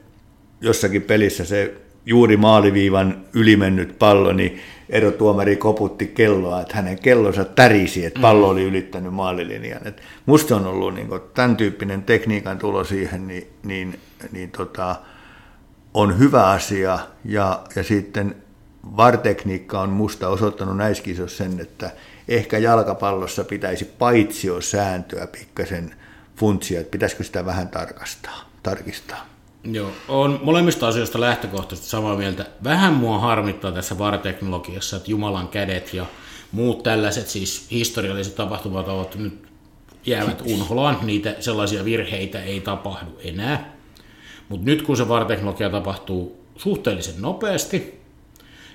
jossakin 0.60 1.02
pelissä 1.02 1.44
se 1.44 1.74
juuri 2.06 2.36
maaliviivan 2.36 3.24
ylimennyt 3.32 3.98
pallo, 3.98 4.32
niin 4.32 4.60
erotuomari 4.90 5.56
koputti 5.56 6.06
kelloa, 6.06 6.60
että 6.60 6.76
hänen 6.76 6.98
kellonsa 6.98 7.44
tärisi, 7.44 8.04
että 8.04 8.20
pallo 8.20 8.48
oli 8.48 8.62
ylittänyt 8.62 9.14
maalilinjan. 9.14 9.86
Et 9.86 10.02
musta 10.26 10.56
on 10.56 10.66
ollut 10.66 10.94
niin 10.94 11.08
kuin, 11.08 11.20
tämän 11.34 11.56
tyyppinen 11.56 12.02
tekniikan 12.02 12.58
tulo 12.58 12.84
siihen, 12.84 13.26
niin, 13.26 13.50
niin, 13.62 14.00
niin 14.32 14.50
tota, 14.50 14.96
on 15.94 16.18
hyvä 16.18 16.50
asia. 16.50 16.98
Ja, 17.24 17.62
ja 17.76 17.82
sitten 17.82 18.34
VAR-tekniikka 18.96 19.80
on 19.80 19.90
musta 19.90 20.28
osoittanut 20.28 20.76
näissä 20.76 21.26
sen, 21.26 21.60
että 21.60 21.90
ehkä 22.28 22.58
jalkapallossa 22.58 23.44
pitäisi 23.44 23.84
paitsio 23.84 24.60
sääntöä 24.60 25.26
pikkasen 25.26 25.94
funtsia, 26.36 26.80
että 26.80 26.90
pitäisikö 26.90 27.24
sitä 27.24 27.46
vähän 27.46 27.68
tarkastaa, 27.68 28.50
tarkistaa. 28.62 29.29
Joo, 29.64 29.90
on 30.08 30.40
molemmista 30.42 30.88
asioista 30.88 31.20
lähtökohtaisesti 31.20 31.90
samaa 31.90 32.16
mieltä. 32.16 32.46
Vähän 32.64 32.92
mua 32.92 33.18
harmittaa 33.18 33.72
tässä 33.72 33.98
VAR-teknologiassa, 33.98 34.96
että 34.96 35.10
Jumalan 35.10 35.48
kädet 35.48 35.94
ja 35.94 36.06
muut 36.52 36.82
tällaiset 36.82 37.28
siis 37.28 37.66
historialliset 37.70 38.34
tapahtumat 38.34 38.88
ovat 38.88 39.14
nyt 39.14 39.42
jäävät 40.06 40.42
unholaan, 40.46 40.98
niitä 41.02 41.36
sellaisia 41.40 41.84
virheitä 41.84 42.42
ei 42.42 42.60
tapahdu 42.60 43.10
enää. 43.24 43.76
Mutta 44.48 44.66
nyt 44.66 44.82
kun 44.82 44.96
se 44.96 45.08
VAR-teknologia 45.08 45.70
tapahtuu 45.70 46.44
suhteellisen 46.56 47.22
nopeasti, 47.22 48.00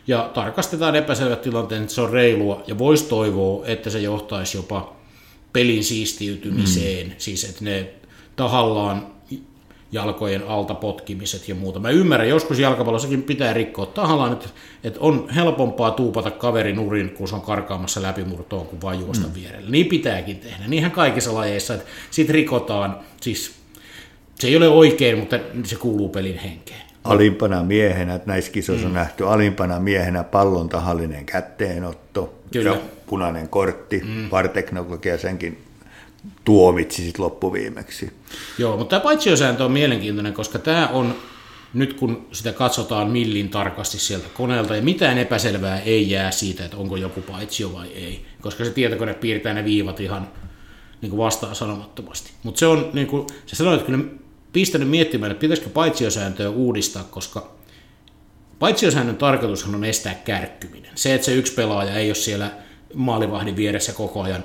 ja 0.07 0.31
tarkastetaan 0.33 0.95
epäselvät 0.95 1.41
tilanteet, 1.41 1.81
että 1.81 1.93
se 1.93 2.01
on 2.01 2.09
reilua 2.09 2.63
ja 2.67 2.77
voisi 2.77 3.05
toivoa, 3.05 3.65
että 3.65 3.89
se 3.89 3.99
johtaisi 3.99 4.57
jopa 4.57 4.95
pelin 5.53 5.83
siistiytymiseen, 5.83 7.07
mm. 7.07 7.13
siis 7.17 7.43
että 7.43 7.63
ne 7.63 7.93
tahallaan 8.35 9.14
jalkojen 9.95 10.47
alta 10.47 10.73
potkimiset 10.73 11.49
ja 11.49 11.55
muuta. 11.55 11.79
Mä 11.79 11.89
ymmärrän, 11.89 12.29
joskus 12.29 12.59
jalkapallossakin 12.59 13.23
pitää 13.23 13.53
rikkoa 13.53 13.85
tahallaan, 13.85 14.33
että, 14.33 14.49
että 14.83 14.99
on 14.99 15.29
helpompaa 15.35 15.91
tuupata 15.91 16.31
kaverin 16.31 16.79
urin, 16.79 17.09
kun 17.09 17.27
se 17.27 17.35
on 17.35 17.41
karkaamassa 17.41 18.01
läpimurtoon, 18.01 18.65
kuin 18.65 18.81
vain 18.81 18.99
juosta 18.99 19.27
mm. 19.27 19.33
vierellä. 19.33 19.69
Niin 19.69 19.85
pitääkin 19.85 20.37
tehdä. 20.39 20.67
Niinhän 20.67 20.91
kaikissa 20.91 21.33
lajeissa, 21.33 21.73
että 21.73 21.85
sit 22.11 22.29
rikotaan, 22.29 22.99
siis 23.21 23.55
se 24.39 24.47
ei 24.47 24.57
ole 24.57 24.67
oikein, 24.67 25.19
mutta 25.19 25.39
se 25.63 25.75
kuuluu 25.75 26.09
pelin 26.09 26.37
henkeen 26.37 26.85
alimpana 27.03 27.63
miehenä, 27.63 28.15
että 28.15 28.27
näissä 28.27 28.51
kisoissa 28.51 28.87
mm. 28.87 28.91
on 28.91 28.93
nähty 28.93 29.27
alimpana 29.27 29.79
miehenä 29.79 30.23
pallon 30.23 30.69
tahallinen 30.69 31.25
kätteenotto 31.25 32.33
Kyllä. 32.51 32.77
punainen 33.05 33.49
kortti, 33.49 34.01
mm. 34.05 34.31
VAR-teknologia 34.31 35.17
senkin 35.17 35.57
tuomitsi 36.45 37.03
sitten 37.03 37.25
loppuviimeksi. 37.25 38.13
Joo, 38.57 38.77
mutta 38.77 38.89
tämä 38.89 39.03
paitsiosääntö 39.03 39.65
on 39.65 39.71
mielenkiintoinen, 39.71 40.33
koska 40.33 40.59
tämä 40.59 40.87
on 40.87 41.15
nyt 41.73 41.93
kun 41.93 42.27
sitä 42.31 42.53
katsotaan 42.53 43.11
millin 43.11 43.49
tarkasti 43.49 43.99
sieltä 43.99 44.27
koneelta 44.33 44.75
ja 44.75 44.81
mitään 44.81 45.17
epäselvää 45.17 45.79
ei 45.79 46.09
jää 46.09 46.31
siitä, 46.31 46.65
että 46.65 46.77
onko 46.77 46.97
joku 46.97 47.21
paitsio 47.21 47.73
vai 47.73 47.87
ei, 47.87 48.25
koska 48.41 48.65
se 48.65 48.71
tietokone 48.71 49.13
piirtää 49.13 49.53
ne 49.53 49.65
viivat 49.65 49.99
ihan 49.99 50.27
niin 51.01 51.09
kuin 51.09 51.17
vastaan 51.17 51.55
sanomattomasti. 51.55 52.31
Mutta 52.43 52.59
se 52.59 52.65
on, 52.65 52.89
niin 52.93 53.07
kuin 53.07 53.27
sä 53.45 53.55
sanoit, 53.55 53.83
kyllä 53.83 53.99
pistänyt 54.53 54.89
miettimään, 54.89 55.31
että 55.31 55.41
pitäisikö 55.41 55.69
paitsijosääntöä 55.69 56.49
uudistaa, 56.49 57.03
koska 57.03 57.55
paitsiosäännön 58.59 59.17
tarkoitushan 59.17 59.75
on 59.75 59.83
estää 59.83 60.13
kärkkyminen. 60.13 60.91
Se, 60.95 61.13
että 61.15 61.25
se 61.25 61.33
yksi 61.33 61.53
pelaaja 61.53 61.95
ei 61.95 62.09
ole 62.09 62.15
siellä 62.15 62.51
maalivahdin 62.93 63.55
vieressä 63.55 63.93
koko 63.93 64.21
ajan 64.21 64.43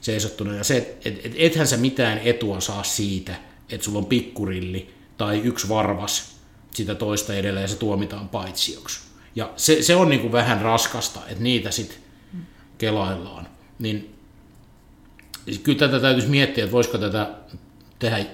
seisottuna, 0.00 0.54
ja 0.54 0.64
se, 0.64 0.76
että 0.76 1.08
et, 1.08 1.26
et, 1.26 1.32
ethän 1.36 1.66
sä 1.66 1.76
mitään 1.76 2.20
etua 2.24 2.60
saa 2.60 2.82
siitä, 2.82 3.34
että 3.70 3.84
sulla 3.84 3.98
on 3.98 4.06
pikkurilli 4.06 4.90
tai 5.16 5.40
yksi 5.44 5.68
varvas 5.68 6.38
sitä 6.74 6.94
toista 6.94 7.34
edellä 7.34 7.60
ja 7.60 7.68
se 7.68 7.76
tuomitaan 7.76 8.28
paitsioksi. 8.28 9.00
Ja 9.36 9.50
se, 9.56 9.82
se 9.82 9.96
on 9.96 10.08
niin 10.08 10.20
kuin 10.20 10.32
vähän 10.32 10.62
raskasta, 10.62 11.20
että 11.28 11.42
niitä 11.42 11.70
sitten 11.70 11.98
kelaillaan. 12.78 13.46
Niin 13.78 14.14
kyllä 15.62 15.78
tätä 15.78 16.00
täytyisi 16.00 16.28
miettiä, 16.28 16.64
että 16.64 16.72
voisiko 16.72 16.98
tätä 16.98 17.30
tehdä, 17.98 18.26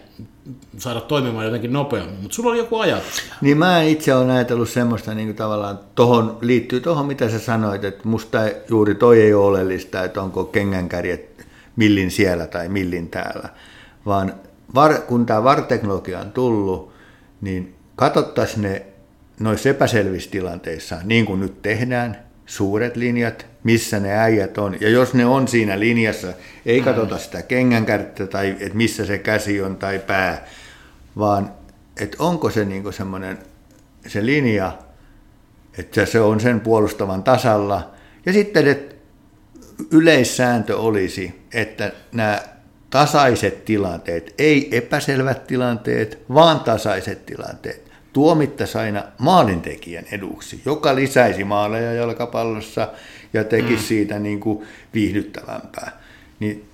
saada 0.79 1.01
toimimaan 1.01 1.45
jotenkin 1.45 1.73
nopeammin, 1.73 2.21
mutta 2.21 2.35
sulla 2.35 2.51
oli 2.51 2.59
joku 2.59 2.79
ajatus. 2.79 3.23
Niin 3.41 3.59
mä 3.59 3.83
itse 3.83 4.15
olen 4.15 4.31
ajatellut 4.31 4.69
semmoista 4.69 5.15
niin 5.15 5.29
kuin 5.29 5.37
tavallaan, 5.37 5.79
tohon, 5.95 6.39
liittyy 6.41 6.81
tuohon 6.81 7.07
mitä 7.07 7.31
sä 7.31 7.39
sanoit, 7.39 7.85
että 7.85 8.09
musta 8.09 8.39
juuri 8.69 8.95
toi 8.95 9.23
ei 9.23 9.35
ole 9.35 9.45
oleellista, 9.45 10.05
että 10.05 10.23
onko 10.23 10.45
kengänkärjet 10.45 11.34
millin 11.77 12.11
siellä 12.11 12.47
tai 12.47 12.69
millin 12.69 13.11
täällä, 13.11 13.49
vaan 14.07 14.35
var, 14.75 14.95
kun 14.95 15.27
tämä 15.27 15.45
VAR-teknologia 15.45 16.21
on 16.21 16.33
tullut, 16.33 16.93
niin 17.41 17.75
katsottaisiin 17.97 18.63
ne 18.63 18.87
noissa 19.41 19.69
epäselvissä 19.69 20.31
tilanteissa, 20.31 20.97
niin 21.05 21.27
kuin 21.27 21.41
nyt 21.41 21.63
tehdään, 21.63 22.25
suuret 22.47 22.97
linjat, 22.97 23.47
missä 23.63 24.01
ne 24.01 24.19
äijät 24.19 24.59
on. 24.59 24.77
Ja 24.81 24.89
jos 24.89 25.15
ne 25.15 25.27
on 25.27 25.49
siinä 25.49 25.81
linjassa, 25.81 26.29
ei 26.67 26.81
katsota 26.81 27.19
sitä 27.19 27.43
kengänkärttä 27.43 28.27
tai 28.27 28.57
että 28.61 28.77
missä 28.77 29.07
se 29.07 29.19
käsi 29.19 29.63
on 29.63 29.77
tai 29.77 29.99
pää, 29.99 30.47
vaan 31.19 31.53
että 32.01 32.17
onko 32.19 32.51
se 32.51 32.65
niinku 32.65 32.93
semmoinen 32.93 33.39
se 34.07 34.27
linja, 34.27 34.79
että 35.79 36.07
se 36.07 36.21
on 36.21 36.41
sen 36.41 36.61
puolustavan 36.61 37.23
tasalla. 37.23 37.91
Ja 38.27 38.33
sitten, 38.33 38.69
että 38.69 38.94
yleissääntö 39.91 40.79
olisi, 40.79 41.43
että 41.53 41.93
nämä 42.13 42.43
tasaiset 42.91 43.65
tilanteet, 43.65 44.35
ei 44.39 44.77
epäselvät 44.77 45.47
tilanteet, 45.47 46.19
vaan 46.35 46.61
tasaiset 46.61 47.27
tilanteet, 47.27 47.93
tuomittaisi 48.13 48.79
aina 48.79 49.05
maalintekijän 49.19 50.05
eduksi, 50.13 50.63
joka 50.65 50.95
lisäisi 50.95 51.45
maaleja 51.45 51.93
jalkapallossa 51.93 52.89
ja 53.33 53.45
tekisi 53.45 53.83
mm. 53.83 53.87
siitä 53.89 54.19
niin 54.19 54.41
kuin 54.41 54.67
viihdyttävämpää. 54.95 56.01
Niin 56.41 56.69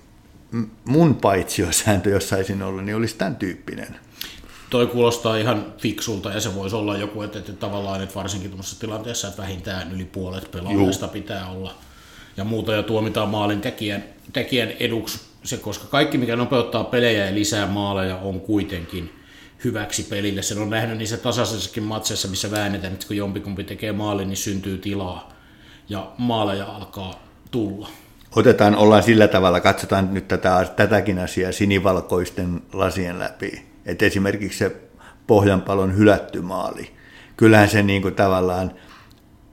mun 0.85 1.15
paitsiosääntö, 1.15 2.09
jos 2.09 2.29
saisin 2.29 2.61
olla, 2.61 2.81
niin 2.81 2.95
olisi 2.95 3.15
tämän 3.15 3.35
tyyppinen. 3.35 3.95
Toi 4.69 4.87
kuulostaa 4.87 5.37
ihan 5.37 5.65
fiksulta 5.77 6.31
ja 6.31 6.41
se 6.41 6.55
voisi 6.55 6.75
olla 6.75 6.97
joku, 6.97 7.21
että, 7.21 7.39
että 7.39 7.53
tavallaan 7.53 8.03
että 8.03 8.15
varsinkin 8.15 8.51
tuossa 8.51 8.79
tilanteessa, 8.79 9.27
että 9.27 9.41
vähintään 9.41 9.91
yli 9.91 10.05
puolet 10.05 10.51
pelaajista 10.51 11.07
pitää 11.07 11.49
olla 11.49 11.75
ja 12.37 12.43
muuta 12.43 12.73
ja 12.73 12.83
tuomitaan 12.83 13.29
maalin 13.29 13.61
tekijän, 13.61 14.03
tekijän 14.33 14.71
eduksi, 14.79 15.19
se, 15.43 15.57
koska 15.57 15.87
kaikki 15.87 16.17
mikä 16.17 16.35
nopeuttaa 16.35 16.83
pelejä 16.83 17.25
ja 17.25 17.35
lisää 17.35 17.67
maaleja 17.67 18.17
on 18.17 18.41
kuitenkin 18.41 19.13
hyväksi 19.63 20.03
pelille. 20.03 20.41
Sen 20.41 20.57
on 20.57 20.69
nähnyt 20.69 20.97
niissä 20.97 21.17
tasaisissakin 21.17 21.83
matseissa, 21.83 22.27
missä 22.27 22.51
väännetään, 22.51 22.93
että 22.93 23.07
kun 23.07 23.17
jompikumpi 23.17 23.63
tekee 23.63 23.91
maalin, 23.91 24.27
niin 24.27 24.37
syntyy 24.37 24.77
tilaa 24.77 25.33
ja 25.89 26.11
maaleja 26.17 26.65
alkaa 26.65 27.23
tulla. 27.51 27.89
Otetaan, 28.35 28.75
ollaan 28.75 29.03
sillä 29.03 29.27
tavalla, 29.27 29.59
katsotaan 29.59 30.13
nyt 30.13 30.27
tätä, 30.27 30.65
tätäkin 30.75 31.19
asiaa 31.19 31.51
sinivalkoisten 31.51 32.61
lasien 32.73 33.19
läpi. 33.19 33.65
Et 33.85 34.01
esimerkiksi 34.01 34.59
se 34.59 34.75
Pohjanpalon 35.27 35.97
hylätty 35.97 36.41
maali. 36.41 36.91
Kyllähän 37.37 37.69
se 37.69 37.83
niin 37.83 38.01
kuin 38.01 38.15
tavallaan 38.15 38.71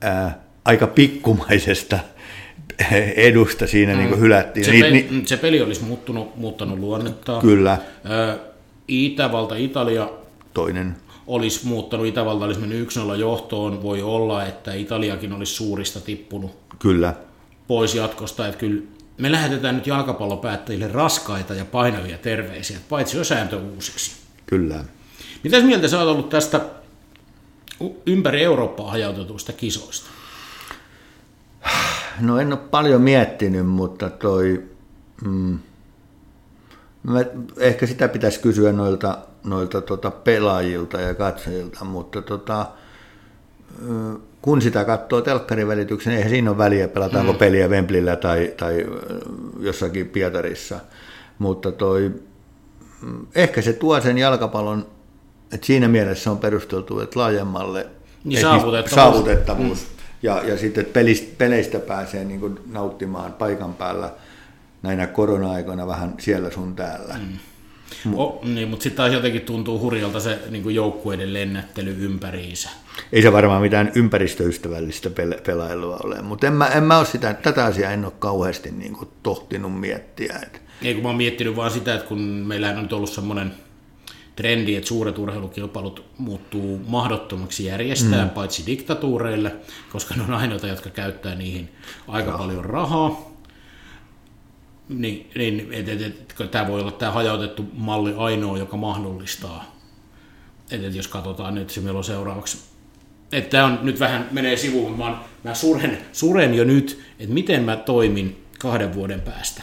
ää, 0.01 0.41
aika 0.65 0.87
pikkumaisesta 0.87 1.99
edusta 3.17 3.67
siinä 3.67 3.93
mm. 3.93 3.99
niin 3.99 4.09
kuin 4.09 4.21
hylättiin. 4.21 4.67
Se, 4.67 4.73
pe- 4.81 4.91
ni- 4.91 5.23
se 5.27 5.37
peli 5.37 5.61
olisi 5.61 5.85
muuttunut, 5.85 6.37
muuttanut 6.37 6.79
luonnetta. 6.79 7.39
Kyllä. 7.41 7.79
Itävalta, 8.89 9.55
Italia 9.55 10.11
toinen 10.55 10.97
olisi 11.27 11.67
muuttanut, 11.67 12.07
Itävalta 12.07 12.45
olisi 12.45 12.61
mennyt 12.61 12.89
1-0 12.89 13.17
johtoon, 13.17 13.83
voi 13.83 14.03
olla, 14.03 14.45
että 14.47 14.75
Italiakin 14.75 15.33
olisi 15.33 15.53
suurista 15.55 16.01
tippunut 16.01 16.59
kyllä. 16.79 17.15
pois 17.67 17.95
jatkosta. 17.95 18.47
Että 18.47 18.59
kyllä 18.59 18.83
me 19.19 19.33
lähetetään 19.33 19.75
nyt 19.75 19.87
jalkapallopäättäjille 19.87 20.89
raskaita 20.89 21.55
ja 21.55 21.65
painavia 21.65 22.19
terveisiä, 22.19 22.79
paitsi 22.89 23.17
jo 23.17 23.25
sääntö 23.25 23.57
uusiksi. 23.57 24.17
Kyllä. 24.47 24.85
Mitäs 25.43 25.65
mieltä 25.65 25.89
sä 25.89 25.99
oot 25.99 26.09
ollut 26.09 26.29
tästä 26.29 26.61
ympäri 28.07 28.43
Eurooppaa 28.43 28.91
hajautetuista 28.91 29.53
kisoista? 29.53 30.11
No 32.21 32.39
en 32.39 32.53
ole 32.53 32.61
paljon 32.71 33.03
miettinyt, 33.03 33.67
mutta 33.67 34.11
toi... 34.11 34.65
Mm, 35.25 35.59
Mä, 37.03 37.25
ehkä 37.57 37.87
sitä 37.87 38.09
pitäisi 38.09 38.41
kysyä 38.41 38.73
noilta, 38.73 39.19
noilta 39.45 39.81
tota 39.81 40.11
pelaajilta 40.11 41.01
ja 41.01 41.15
katsojilta, 41.15 41.85
mutta 41.85 42.23
tota, 42.23 42.67
kun 44.43 44.63
sitä 44.63 44.85
katsoo 44.85 45.21
telkkarivälityksen, 45.21 46.13
eihän 46.13 46.31
siinä 46.31 46.51
ole 46.51 46.59
väliä, 46.59 46.89
pelataanko 46.89 47.33
mm. 47.33 47.39
peliä 47.39 47.69
Wembleyllä 47.69 48.17
tai, 48.17 48.55
tai 48.57 48.87
jossakin 49.61 50.09
Pietarissa. 50.09 50.81
Mutta 51.39 51.73
toi, 51.73 52.13
mm, 53.03 53.27
ehkä 53.35 53.63
se 53.63 53.73
tuo 53.73 54.01
sen 54.01 54.19
jalkapallon, 54.19 54.87
että 55.53 55.67
siinä 55.67 55.89
mielessä 55.89 56.31
on 56.31 56.39
perusteltu, 56.39 57.01
että 57.01 57.21
laajemmalle 57.21 57.87
niin 58.25 58.41
saavutettavuus. 58.41 58.95
saavutettavuus. 58.95 59.79
Mm. 59.79 59.98
Ja, 60.23 60.43
ja 60.45 60.59
sitten 60.59 60.85
pelistä, 60.85 61.35
peleistä 61.39 61.79
pääsee 61.79 62.25
niin 62.25 62.41
kuin 62.41 62.59
nauttimaan 62.71 63.33
paikan 63.33 63.75
päällä– 63.75 64.13
näinä 64.83 65.07
korona-aikoina 65.07 65.87
vähän 65.87 66.15
siellä 66.19 66.51
sun 66.51 66.77
täällä. 66.77 67.15
Mm. 68.05 68.19
O, 68.19 68.41
niin, 68.45 68.69
mutta 68.69 68.83
sitten 68.83 68.97
taas 68.97 69.13
jotenkin 69.13 69.43
tuntuu 69.43 69.81
hurjalta 69.81 70.21
se 70.21 70.39
niin 70.51 70.75
joukkueiden 70.75 71.33
lennättely 71.33 71.97
ympäriinsä. 72.05 72.71
Ei 73.13 73.23
se 73.23 73.33
varmaan 73.33 73.63
mitään 73.63 73.93
ympäristöystävällistä 73.95 75.09
pela- 75.09 75.41
pelailua 75.47 75.99
ole, 76.05 76.23
mutta 76.23 76.47
en 76.47 76.53
mä, 76.53 76.67
en 76.67 76.83
mä 76.83 76.99
ole 76.99 77.07
sitä, 77.07 77.35
tätä 77.35 77.65
asiaa 77.65 77.93
en 77.93 78.05
ole 78.05 78.13
kauheasti 78.19 78.71
niin 78.71 78.93
kuin 78.93 79.09
tohtinut 79.23 79.81
miettiä. 79.81 80.39
Että... 80.43 80.59
Ei 80.83 80.95
kun 80.95 81.03
mä 81.03 81.09
oon 81.09 81.17
miettinyt 81.17 81.57
vaan 81.57 81.71
sitä, 81.71 81.95
että 81.95 82.07
kun 82.07 82.19
meillä 82.19 82.71
on 82.71 82.83
nyt 82.83 82.93
ollut 82.93 83.11
semmoinen 83.11 83.53
trendi, 84.39 84.77
että 84.77 84.89
suuret 84.89 85.19
urheilukilpailut 85.19 86.05
muuttuu 86.19 86.81
mahdottomaksi 86.87 87.65
järjestää, 87.65 88.25
mm. 88.25 88.31
paitsi 88.31 88.67
diktatuureille, 88.67 89.57
koska 89.93 90.15
ne 90.15 90.23
on 90.23 90.35
ainoita, 90.35 90.67
jotka 90.67 90.91
käyttää 90.91 91.35
niihin 91.35 91.69
aika 92.09 92.31
Joo. 92.31 92.39
paljon 92.39 92.65
rahaa. 92.65 93.31
Niin, 94.89 95.31
niin 95.35 95.69
että 95.73 95.93
et, 95.93 96.03
et, 96.03 96.51
tämä 96.51 96.69
voi 96.69 96.81
olla 96.81 96.93
tämä 96.93 97.13
hajautettu 97.13 97.65
malli 97.73 98.15
ainoa, 98.17 98.59
joka 98.59 98.77
mahdollistaa. 98.77 99.77
Että 100.71 100.87
et, 100.87 100.95
jos 100.95 101.09
katsotaan 101.09 101.55
nyt 101.55 101.71
se 101.71 101.81
meillä 101.81 101.99
on 101.99 102.05
seuraavaksi. 102.05 102.59
Että 103.33 103.51
tämä 103.51 103.65
on 103.65 103.79
nyt 103.83 104.01
vähän 104.01 104.29
menee 104.31 104.57
sivuun, 104.57 104.99
mä, 104.99 105.19
mä 105.45 105.55
suren, 105.55 105.99
suren 106.13 106.55
jo 106.55 106.65
nyt, 106.65 107.01
että 107.19 107.35
miten 107.35 107.63
mä 107.63 107.77
toimin 107.77 108.45
kahden 108.59 108.95
vuoden 108.95 109.21
päästä, 109.21 109.63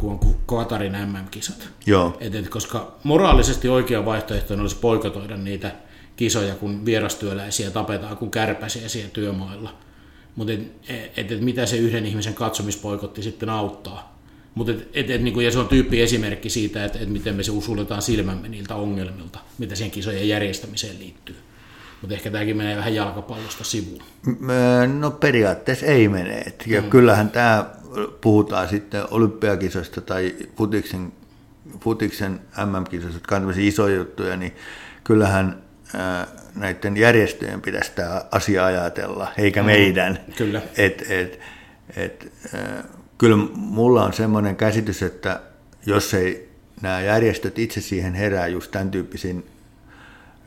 kun 0.00 0.10
on 0.10 0.20
Katarin 0.46 0.92
MM-kisat. 0.92 1.68
Joo. 1.86 2.16
Et, 2.20 2.34
et, 2.34 2.48
koska 2.48 2.96
moraalisesti 3.04 3.68
oikea 3.68 4.04
vaihtoehto 4.04 4.54
olisi 4.54 4.76
poikotoida 4.76 5.36
niitä 5.36 5.72
kisoja, 6.16 6.54
kun 6.54 6.84
vierastyöläisiä 6.84 7.70
tapetaan 7.70 8.16
kuin 8.16 8.30
kärpäsiä 8.30 8.88
siellä 8.88 9.10
työmailla. 9.10 9.74
Mutta 10.36 10.52
et, 10.52 10.60
et, 11.16 11.32
et, 11.32 11.40
mitä 11.40 11.66
se 11.66 11.76
yhden 11.76 12.06
ihmisen 12.06 12.34
katsomispoikotti 12.34 13.22
sitten 13.22 13.50
auttaa? 13.50 14.20
Mutta 14.54 14.72
et, 14.72 14.88
et, 14.94 15.10
et, 15.10 15.22
niin 15.22 15.40
ja 15.40 15.50
se 15.50 15.58
on 15.58 15.68
tyyppi 15.68 16.02
esimerkki 16.02 16.50
siitä, 16.50 16.84
että 16.84 16.98
et 16.98 17.08
miten 17.08 17.34
me 17.34 17.42
se 17.42 17.50
usulletaan 17.50 18.02
silmämme 18.02 18.48
niiltä 18.48 18.74
ongelmilta, 18.74 19.38
mitä 19.58 19.74
siihen 19.74 19.90
kisojen 19.90 20.28
järjestämiseen 20.28 20.98
liittyy. 20.98 21.36
Mutta 22.00 22.14
ehkä 22.14 22.30
tämäkin 22.30 22.56
menee 22.56 22.76
vähän 22.76 22.94
jalkapallosta 22.94 23.64
sivuun. 23.64 24.02
No 24.98 25.10
periaatteessa 25.10 25.86
ei 25.86 26.08
mene. 26.08 26.44
Ja 26.66 26.82
mm. 26.82 26.90
kyllähän 26.90 27.30
tämä, 27.30 27.66
puhutaan 28.20 28.68
sitten 28.68 29.02
olympiakisoista 29.10 30.00
tai 30.00 30.36
futiksen, 30.56 31.12
futiksen 31.80 32.40
MM-kisoista, 32.66 33.16
jotka 33.16 33.36
on 33.36 33.54
isoja 33.56 33.96
juttuja, 33.96 34.36
niin 34.36 34.52
kyllähän 35.04 35.62
näiden 36.54 36.96
järjestöjen 36.96 37.60
pitäisi 37.60 37.92
tämä 37.94 38.24
asia 38.30 38.64
ajatella, 38.64 39.32
eikä 39.38 39.62
mm. 39.62 39.66
meidän. 39.66 40.18
Kyllä. 40.36 40.62
Et, 40.76 41.10
et, 41.10 41.40
et, 41.96 42.32
kyllä 43.18 43.36
mulla 43.54 44.04
on 44.04 44.12
semmoinen 44.12 44.56
käsitys, 44.56 45.02
että 45.02 45.40
jos 45.86 46.14
ei 46.14 46.50
nämä 46.82 47.00
järjestöt 47.00 47.58
itse 47.58 47.80
siihen 47.80 48.14
herää 48.14 48.46
just 48.46 48.70
tämän 48.70 48.90
tyyppisiin 48.90 49.46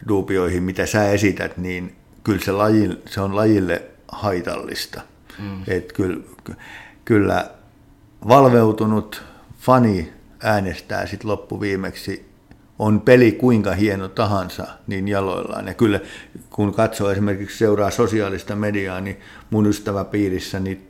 duubioihin, 0.08 0.64
mitä 0.64 0.86
sä 0.86 1.10
esität, 1.10 1.58
niin 1.58 1.96
kyllä 2.24 2.40
se, 2.46 2.52
laji, 2.52 3.02
se 3.06 3.22
on 3.22 3.36
lajille 3.36 3.82
haitallista. 4.08 5.02
Mm. 5.40 5.64
Et 5.68 5.94
kyllä, 5.94 6.18
kyllä 7.06 7.50
valveutunut 8.28 9.24
fani 9.60 10.14
äänestää 10.44 11.06
sitten 11.06 11.30
loppuviimeksi 11.30 12.34
on 12.80 13.02
peli 13.02 13.32
kuinka 13.32 13.72
hieno 13.72 14.08
tahansa, 14.08 14.68
niin 14.88 15.08
jaloillaan. 15.08 15.68
Ja 15.68 15.74
kyllä 15.74 16.00
kun 16.50 16.74
katsoo 16.74 17.12
esimerkiksi 17.12 17.58
seuraa 17.58 17.92
sosiaalista 17.92 18.56
mediaa, 18.56 19.02
niin 19.02 19.20
mun 19.50 19.68
ystäväpiirissä 19.68 20.60
niin 20.60 20.88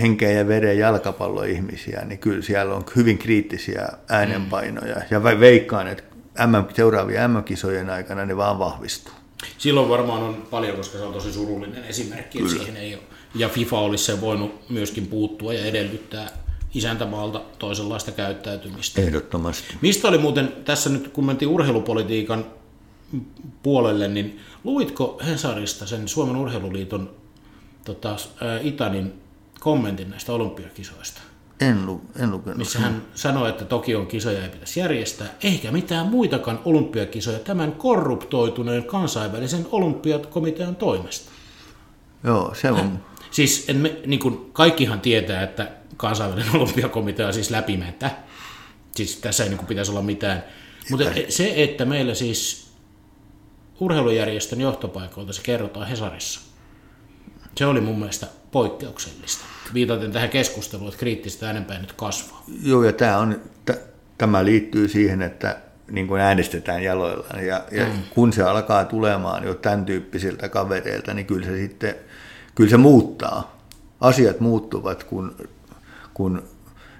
henkeä 0.00 0.30
ja 0.30 0.48
veren 0.48 0.78
jalkapalloihmisiä, 0.78 2.04
niin 2.04 2.18
kyllä 2.18 2.42
siellä 2.42 2.74
on 2.74 2.84
hyvin 2.96 3.18
kriittisiä 3.18 3.88
äänenpainoja. 4.08 4.96
Ja 5.10 5.22
veikkaan, 5.22 5.88
että 5.88 6.02
MM, 6.46 6.74
seuraavien 6.74 7.30
MM-kisojen 7.30 7.90
aikana 7.90 8.26
ne 8.26 8.36
vaan 8.36 8.58
vahvistuu. 8.58 9.12
Silloin 9.58 9.88
varmaan 9.88 10.22
on 10.22 10.46
paljon, 10.50 10.76
koska 10.76 10.98
se 10.98 11.04
on 11.04 11.12
tosi 11.12 11.32
surullinen 11.32 11.84
esimerkki, 11.84 12.38
että 12.38 12.50
siihen 12.50 12.76
ei 12.76 12.94
ole. 12.94 13.02
Ja 13.36 13.48
FIFA 13.48 13.78
olisi 13.78 14.04
se 14.04 14.20
voinut 14.20 14.70
myöskin 14.70 15.06
puuttua 15.06 15.52
ja 15.52 15.64
edellyttää 15.64 16.28
isäntämaalta 16.74 17.42
toisenlaista 17.58 18.12
käyttäytymistä. 18.12 19.00
Ehdottomasti. 19.00 19.74
Mistä 19.80 20.08
oli 20.08 20.18
muuten, 20.18 20.52
tässä 20.64 20.90
nyt 20.90 21.08
kun 21.08 21.26
mentiin 21.26 21.48
urheilupolitiikan 21.48 22.46
puolelle, 23.62 24.08
niin 24.08 24.40
luitko 24.64 25.20
Hesarista 25.26 25.86
sen 25.86 26.08
Suomen 26.08 26.36
urheiluliiton 26.36 27.10
tota, 27.84 28.16
Itanin 28.62 29.12
kommentin 29.60 30.10
näistä 30.10 30.32
olympiakisoista? 30.32 31.20
En, 31.60 31.86
lu, 31.86 32.00
en 32.16 32.30
lukenut. 32.30 32.58
Missä 32.58 32.78
hän 32.78 33.02
sanoi, 33.14 33.48
että 33.48 33.64
Tokion 33.64 34.06
kisoja 34.06 34.42
ei 34.42 34.48
pitäisi 34.48 34.80
järjestää, 34.80 35.26
eikä 35.42 35.72
mitään 35.72 36.06
muitakaan 36.06 36.60
olympiakisoja 36.64 37.38
tämän 37.38 37.72
korruptoituneen 37.72 38.84
kansainvälisen 38.84 39.66
olympiakomitean 39.72 40.76
toimesta. 40.76 41.30
Joo, 42.24 42.54
se 42.54 42.70
on. 42.70 43.00
Siis 43.30 43.64
en 43.68 43.76
me, 43.76 43.96
niin 44.06 44.20
kuin 44.20 44.50
kaikkihan 44.52 45.00
tietää, 45.00 45.42
että 45.42 45.70
kansainvälinen 45.96 46.56
olympiakomitea 46.60 47.26
on 47.26 47.34
siis 47.34 47.50
läpimentä. 47.50 48.10
Siis 48.96 49.16
tässä 49.16 49.44
ei 49.44 49.48
niin 49.48 49.58
kuin 49.58 49.68
pitäisi 49.68 49.90
olla 49.90 50.02
mitään. 50.02 50.44
Mutta 50.90 51.04
se, 51.28 51.52
että 51.56 51.84
meillä 51.84 52.14
siis 52.14 52.66
urheilujärjestön 53.80 54.60
johtopaikoilta 54.60 55.32
se 55.32 55.42
kerrotaan 55.42 55.86
Hesarissa, 55.86 56.40
se 57.56 57.66
oli 57.66 57.80
mun 57.80 57.98
mielestä 57.98 58.26
poikkeuksellista. 58.52 59.44
Viitaten 59.74 60.12
tähän 60.12 60.28
keskusteluun, 60.28 60.88
että 60.88 61.00
kriittistä 61.00 61.46
äänenpäin 61.46 61.80
nyt 61.80 61.92
kasvaa. 61.92 62.44
Joo, 62.62 62.84
ja 62.84 62.92
tämä, 62.92 63.18
on, 63.18 63.40
t- 63.64 63.80
tämä 64.18 64.44
liittyy 64.44 64.88
siihen, 64.88 65.22
että 65.22 65.56
niin 65.90 66.06
kuin 66.06 66.20
äänestetään 66.20 66.82
jaloillaan. 66.82 67.46
Ja, 67.46 67.64
ja 67.70 67.86
mm. 67.86 68.02
kun 68.10 68.32
se 68.32 68.42
alkaa 68.42 68.84
tulemaan 68.84 69.44
jo 69.44 69.54
tämän 69.54 69.84
tyyppisiltä 69.84 70.48
kavereilta, 70.48 71.14
niin 71.14 71.26
kyllä 71.26 71.46
se 71.46 71.56
sitten 71.56 71.94
kyllä 72.56 72.70
se 72.70 72.76
muuttaa. 72.76 73.56
Asiat 74.00 74.40
muuttuvat, 74.40 75.04
kun, 75.04 75.36
kun 76.14 76.42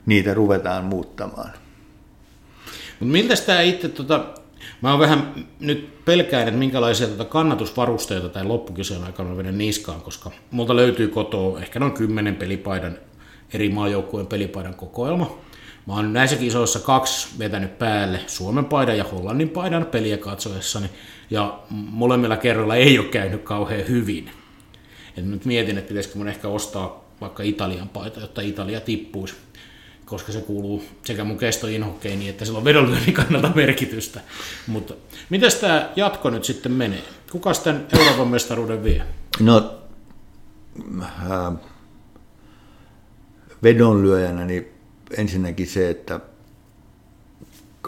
niitä 0.07 0.35
ruvetaan 0.35 0.85
muuttamaan. 0.85 1.51
Mutta 3.01 3.13
miltä 3.13 3.35
tämä 3.37 3.61
itse, 3.61 3.89
tota, 3.89 4.27
mä 4.83 4.91
oon 4.91 5.01
vähän 5.01 5.47
nyt 5.61 6.05
pelkään, 6.05 6.49
että 6.49 6.59
minkälaisia 6.59 7.07
tota 7.07 7.25
kannatusvarusteita 7.25 8.29
tai 8.29 8.45
loppukisojen 8.45 9.05
aikana 9.05 9.37
vedän 9.37 9.59
niskaan, 9.59 10.01
koska 10.01 10.31
multa 10.51 10.77
löytyy 10.77 11.09
kotoa 11.09 11.61
ehkä 11.61 11.79
noin 11.79 11.93
kymmenen 11.93 12.37
pelipaidan, 12.37 12.99
eri 13.55 13.69
maajoukkueen 13.69 14.27
pelipaidan 14.27 14.75
kokoelma. 14.75 15.39
Mä 15.87 15.95
oon 15.95 16.13
näissä 16.13 16.37
kisoissa 16.37 16.79
kaksi 16.79 17.29
vetänyt 17.39 17.79
päälle, 17.79 18.21
Suomen 18.27 18.65
paidan 18.65 18.99
ja 18.99 19.05
Hollannin 19.05 19.49
paidan 19.49 19.87
peliä 19.87 20.17
katsoessani, 20.17 20.91
ja 21.31 21.59
molemmilla 21.71 22.37
kerralla 22.37 22.77
ei 22.77 22.99
ole 22.99 23.09
käynyt 23.09 23.43
kauhean 23.43 23.89
hyvin. 23.89 24.31
Et 25.17 25.25
nyt 25.25 25.45
mietin, 25.45 25.79
että 25.79 25.89
pitäisikö 25.89 26.19
mun 26.19 26.29
ehkä 26.29 26.49
ostaa 26.49 27.05
vaikka 27.21 27.43
Italian 27.43 27.89
paita, 27.89 28.21
jotta 28.21 28.41
Italia 28.41 28.81
tippuisi, 28.81 29.35
koska 30.05 30.33
se 30.33 30.41
kuuluu 30.41 30.85
sekä 31.05 31.25
mun 31.25 31.39
kestoinhokkeini 31.39 32.29
että 32.29 32.45
sillä 32.45 32.59
on 32.59 32.65
vedonlyönnin 32.65 33.15
kannalta 33.15 33.53
merkitystä. 33.55 34.21
Mutta 34.67 34.95
miten 35.31 35.51
tämä 35.61 35.91
jatko 35.97 36.31
nyt 36.31 36.45
sitten 36.45 36.73
menee? 36.73 37.03
Kuka 37.33 37.53
tämän 37.55 37.87
Euroopan 37.99 38.29
mestaruuden 38.29 38.85
vie? 38.85 39.03
No, 39.41 39.75
äh, 41.03 41.53
vedonlyöjänä 43.63 44.45
niin 44.45 44.69
ensinnäkin 45.17 45.67
se, 45.67 45.91
että 45.91 46.21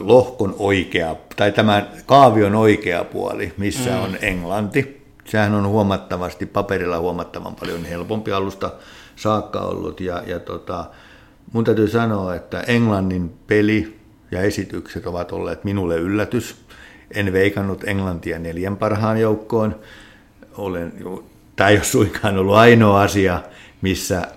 lohkon 0.01 0.55
oikea, 0.59 1.17
tai 1.37 1.53
tämän 1.53 1.89
kaavion 2.07 2.55
oikea 2.55 3.05
puoli, 3.05 3.53
missä 3.57 3.91
mm. 3.91 4.03
on 4.03 4.19
Englanti. 4.21 4.98
Sehän 5.29 5.55
on 5.55 5.69
huomattavasti, 5.69 6.47
paperilla 6.47 6.99
huomattavan 6.99 7.55
paljon 7.55 7.85
helpompi 7.85 8.33
alusta 8.33 8.73
saakka 9.17 9.61
ollut. 9.61 10.01
Ja, 10.01 10.23
ja 10.27 10.41
tota, 10.41 10.85
mun 11.53 11.65
täytyy 11.65 11.89
sanoa, 11.89 12.35
että 12.35 12.61
Englannin 12.61 13.35
peli 13.47 13.99
ja 14.31 14.43
esitykset 14.43 15.07
ovat 15.07 15.33
olleet 15.33 15.65
minulle 15.65 15.97
yllätys. 15.97 16.57
En 17.15 17.33
veikannut 17.33 17.85
Englantia 17.85 18.39
neljän 18.39 18.77
parhaan 18.77 19.21
joukkoon. 19.21 19.77
Olen, 20.57 20.93
tämä 21.57 21.71
ei 21.71 21.77
ole 21.77 21.85
suinkaan 21.85 22.39
ollut 22.39 22.55
ainoa 22.55 23.03
asia, 23.03 23.43
missä 23.83 24.29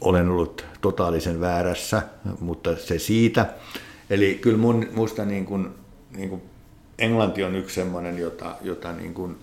olen 0.00 0.28
ollut 0.28 0.64
totaalisen 0.80 1.40
väärässä, 1.40 2.02
mutta 2.40 2.76
se 2.76 2.98
siitä. 2.98 3.46
Eli 4.10 4.38
kyllä 4.42 4.58
mun, 4.58 4.86
musta 4.94 5.24
niin 5.24 5.46
kuin, 5.46 5.68
niin 6.16 6.28
kuin 6.28 6.42
Englanti 6.98 7.44
on 7.44 7.54
yksi 7.54 7.74
sellainen, 7.74 8.18
jota, 8.18 8.54
jota 8.62 8.92
niin 8.92 9.14
kuin 9.14 9.36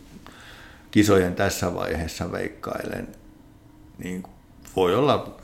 kisojen 0.91 1.35
tässä 1.35 1.73
vaiheessa 1.73 2.31
veikkailen. 2.31 3.07
Niin 4.03 4.23
voi 4.75 4.95
olla, 4.95 5.37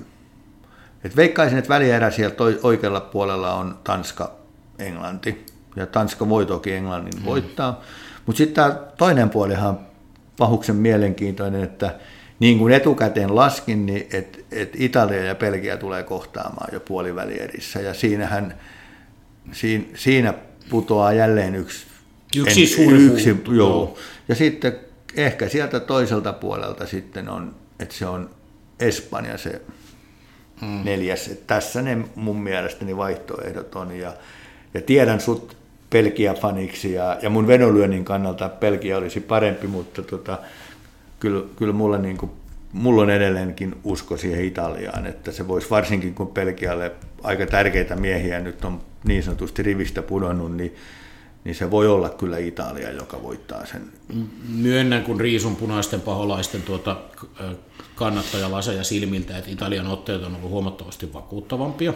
että 1.03 1.15
veikkaisin, 1.15 1.57
että 1.57 1.69
välierä 1.69 2.11
siellä 2.11 2.35
oikealla 2.63 3.01
puolella 3.01 3.53
on 3.53 3.79
Tanska, 3.83 4.31
Englanti. 4.79 5.45
Ja 5.75 5.85
Tanska 5.85 6.29
voi 6.29 6.45
toki 6.45 6.73
Englannin 6.73 7.19
mm. 7.19 7.25
voittaa. 7.25 7.81
Mutta 8.25 8.37
sitten 8.37 8.55
tämä 8.55 8.79
toinen 8.97 9.29
puolihan 9.29 9.79
pahuksen 10.37 10.75
mielenkiintoinen, 10.75 11.63
että 11.63 11.99
niin 12.39 12.59
kuin 12.59 12.73
etukäteen 12.73 13.35
laskin, 13.35 13.85
niin 13.85 14.07
että 14.11 14.39
et 14.51 14.71
Italia 14.77 15.23
ja 15.23 15.35
Belgia 15.35 15.77
tulee 15.77 16.03
kohtaamaan 16.03 16.69
jo 16.73 16.79
puolivälierissä. 16.79 17.79
Ja 17.79 17.93
siinähän, 17.93 18.59
siinä, 19.51 19.85
siinä 19.95 20.33
putoaa 20.69 21.13
jälleen 21.13 21.55
yksi 21.55 21.85
Yksi 22.35 22.61
en, 22.61 22.67
suuri 22.67 23.03
yksi, 23.03 23.29
joo. 23.29 23.55
joo. 23.55 23.97
Ja 24.27 24.35
sitten 24.35 24.75
ehkä 25.15 25.49
sieltä 25.49 25.79
toiselta 25.79 26.33
puolelta 26.33 26.87
sitten 26.87 27.29
on, 27.29 27.55
että 27.79 27.95
se 27.95 28.05
on 28.05 28.29
Espanja 28.79 29.37
se 29.37 29.61
hmm. 30.61 30.81
neljäs. 30.83 31.31
Tässä 31.47 31.81
ne 31.81 31.97
mun 32.15 32.43
mielestäni 32.43 32.97
vaihtoehdot 32.97 33.75
on. 33.75 33.91
Ja, 33.91 34.13
ja 34.73 34.81
tiedän 34.81 35.21
sut 35.21 35.57
Pelkia-faniksi 35.89 36.93
ja, 36.93 37.17
ja 37.21 37.29
mun 37.29 37.47
vedonlyönnin 37.47 38.05
kannalta 38.05 38.49
Pelkia 38.49 38.97
olisi 38.97 39.19
parempi, 39.19 39.67
mutta 39.67 40.01
tota, 40.01 40.39
kyllä, 41.19 41.45
kyllä 41.55 41.73
mulla, 41.73 41.97
niin 41.97 42.17
kuin, 42.17 42.31
mulla 42.71 43.01
on 43.01 43.09
edelleenkin 43.09 43.75
usko 43.83 44.17
siihen 44.17 44.45
Italiaan, 44.45 45.05
että 45.05 45.31
se 45.31 45.47
voisi 45.47 45.69
varsinkin 45.69 46.13
kun 46.15 46.27
Pelkialle 46.27 46.91
aika 47.23 47.45
tärkeitä 47.45 47.95
miehiä 47.95 48.39
nyt 48.39 48.65
on 48.65 48.81
niin 49.03 49.23
sanotusti 49.23 49.63
rivistä 49.63 50.01
pudonnut, 50.01 50.57
niin 50.57 50.75
niin 51.43 51.55
se 51.55 51.71
voi 51.71 51.87
olla 51.87 52.09
kyllä 52.09 52.37
Italia, 52.37 52.91
joka 52.91 53.23
voittaa 53.23 53.65
sen. 53.65 53.91
Myönnän, 54.49 55.03
kun 55.03 55.21
riisun 55.21 55.55
punaisten 55.55 56.01
paholaisten 56.01 56.61
tuota 56.61 56.97
kannattajalaseja 57.95 58.83
silmiltä, 58.83 59.37
että 59.37 59.51
Italian 59.51 59.87
otteet 59.87 60.23
on 60.23 60.35
ollut 60.35 60.49
huomattavasti 60.49 61.13
vakuuttavampia. 61.13 61.93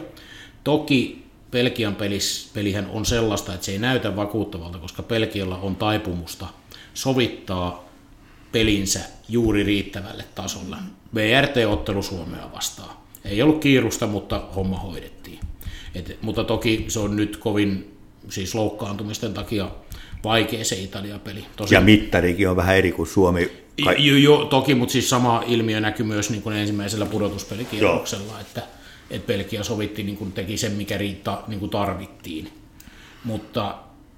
Toki 0.63 1.27
Pelkian 1.51 1.95
pelis, 1.95 2.51
pelihän 2.53 2.89
on 2.93 3.05
sellaista, 3.05 3.53
että 3.53 3.65
se 3.65 3.71
ei 3.71 3.79
näytä 3.79 4.15
vakuuttavalta, 4.15 4.77
koska 4.77 5.03
Pelkialla 5.03 5.57
on 5.57 5.75
taipumusta 5.75 6.47
sovittaa 6.93 7.88
pelinsä 8.51 8.99
juuri 9.29 9.63
riittävälle 9.63 10.25
tasolle. 10.36 10.75
VRT-ottelu 11.15 12.03
Suomea 12.03 12.51
vastaan. 12.55 12.97
Ei 13.25 13.41
ollut 13.41 13.62
kiirusta, 13.62 14.07
mutta 14.07 14.43
homma 14.55 14.79
hoidettiin. 14.79 15.39
Et, 15.95 16.17
mutta 16.21 16.43
toki 16.43 16.86
se 16.88 16.99
on 16.99 17.15
nyt 17.15 17.38
kovin 17.38 17.96
siis 18.30 18.56
loukkaantumisten 18.56 19.34
takia 19.34 19.72
vaikea 20.24 20.66
se 20.66 20.76
Italia-peli. 20.76 21.46
Tosi... 21.56 21.76
Ja 21.76 21.82
mittarikin 21.82 22.50
on 22.50 22.56
vähän 22.56 22.76
eri 22.76 22.92
kuin 22.92 23.08
Suomi. 23.08 23.52
Kai... 23.84 23.96
Jo, 24.08 24.18
jo, 24.18 24.46
toki, 24.46 24.76
mutta 24.76 24.92
siis 24.92 25.10
sama 25.10 25.44
ilmiö 25.48 25.80
näkyy 25.80 26.06
myös 26.06 26.30
niin 26.30 26.42
kuin 26.42 26.56
ensimmäisellä 26.56 27.06
pudotuspelikierroksella, 27.06 28.40
että, 28.40 28.62
että 29.10 29.28
Belgia 29.28 29.63
sovitti, 29.63 30.04
niin 30.04 30.18
kuin 30.18 30.32
teki 30.32 30.58
sen, 30.58 30.72
mikä 30.72 30.98
riitta, 30.98 31.42
niin 31.48 31.60
kuin 31.60 31.70
tarvittiin. 31.70 32.50
Mutta 33.24 33.76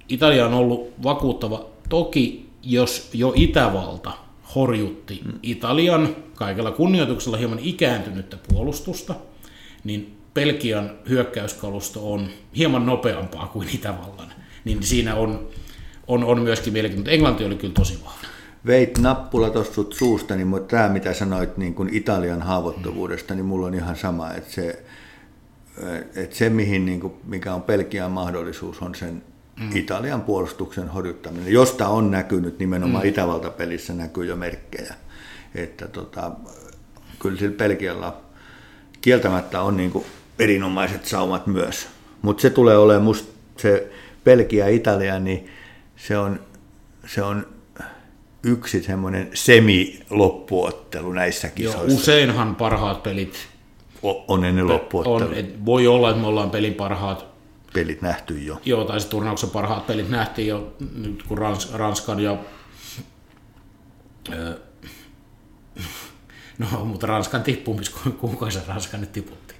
Italia 0.08 0.46
on 0.46 0.54
ollut 0.54 0.92
vakuuttava. 1.02 1.66
Toki, 1.88 2.48
jos 2.62 3.10
jo 3.14 3.32
Itävalta 3.36 4.12
horjutti. 4.54 5.20
Italian 5.42 6.16
kaikella 6.34 6.70
kunnioituksella 6.70 7.36
hieman 7.36 7.58
ikääntynyttä 7.58 8.38
puolustusta, 8.48 9.14
niin 9.84 10.19
Pelkian 10.34 10.90
hyökkäyskalusto 11.08 12.12
on 12.12 12.28
hieman 12.56 12.86
nopeampaa 12.86 13.46
kuin 13.46 13.68
Itävallan, 13.74 14.32
niin 14.64 14.82
siinä 14.82 15.14
on, 15.14 15.48
on, 16.06 16.24
on 16.24 16.40
myöskin 16.40 16.72
mielenkiintoinen. 16.72 17.14
Englanti 17.14 17.44
oli 17.44 17.56
kyllä 17.56 17.74
tosi 17.74 18.00
vahva. 18.04 18.20
Veit 18.66 18.98
nappula 18.98 19.50
tuossa 19.50 19.82
suustani, 19.90 20.44
mutta 20.44 20.76
tämä 20.76 20.88
mitä 20.88 21.14
sanoit 21.14 21.56
niin 21.56 21.74
kuin 21.74 21.94
Italian 21.94 22.42
haavoittuvuudesta, 22.42 23.34
niin 23.34 23.44
mulla 23.44 23.66
on 23.66 23.74
ihan 23.74 23.96
sama, 23.96 24.34
että 24.34 24.52
se, 24.52 24.84
että 26.14 26.36
se 26.36 26.50
mihin, 26.50 26.86
niin 26.86 27.00
kuin, 27.00 27.12
mikä 27.24 27.54
on 27.54 27.62
Pelkian 27.62 28.12
mahdollisuus, 28.12 28.82
on 28.82 28.94
sen 28.94 29.22
mm. 29.60 29.76
Italian 29.76 30.22
puolustuksen 30.22 30.88
horjuttaminen, 30.88 31.52
josta 31.52 31.88
on 31.88 32.10
näkynyt 32.10 32.58
nimenomaan 32.58 33.04
mm. 33.04 33.08
Itävalta-pelissä 33.08 33.94
näkyy 33.94 34.24
jo 34.24 34.36
merkkejä. 34.36 34.94
Että 35.54 35.88
tota, 35.88 36.32
kyllä 37.18 37.38
sillä 37.38 37.56
Pelkialla 37.56 38.20
kieltämättä 39.00 39.62
on 39.62 39.76
niin 39.76 39.90
kuin 39.90 40.04
erinomaiset 40.40 41.04
saumat 41.04 41.46
myös. 41.46 41.88
Mutta 42.22 42.42
se 42.42 42.50
tulee 42.50 42.76
olemaan 42.76 43.04
musta 43.04 43.32
se 43.56 43.92
Belgia 44.24 44.68
Italia, 44.68 45.20
niin 45.20 45.48
se 45.96 46.18
on, 46.18 46.40
se 47.06 47.22
on 47.22 47.46
yksi 48.42 48.82
semmoinen 48.82 49.30
semi-loppuottelu 49.34 51.12
näissä 51.12 51.48
kisoissa. 51.48 51.86
Joo, 51.86 51.96
useinhan 51.96 52.56
parhaat 52.56 53.02
pelit 53.02 53.48
on 54.02 54.44
ennen 54.44 54.68
loppuottelu. 54.68 55.30
On, 55.30 55.34
et 55.34 55.64
voi 55.64 55.86
olla, 55.86 56.10
että 56.10 56.20
me 56.20 56.26
ollaan 56.26 56.50
pelin 56.50 56.74
parhaat 56.74 57.26
pelit 57.72 58.02
nähty 58.02 58.38
jo. 58.38 58.60
Joo, 58.64 58.84
tai 58.84 59.00
se 59.00 59.08
turnauksen 59.08 59.50
parhaat 59.50 59.86
pelit 59.86 60.08
nähtiin 60.08 60.48
jo 60.48 60.72
nyt 60.96 61.22
kun 61.22 61.38
Rans, 61.38 61.72
Ranskan 61.72 62.20
ja 62.20 62.36
no, 66.58 66.84
mutta 66.84 67.06
Ranskan 67.06 67.42
tippumis, 67.42 67.90
kuinka 67.90 68.50
se 68.50 68.60
Ranska 68.68 68.96
nyt 68.96 69.12
tiputti? 69.12 69.54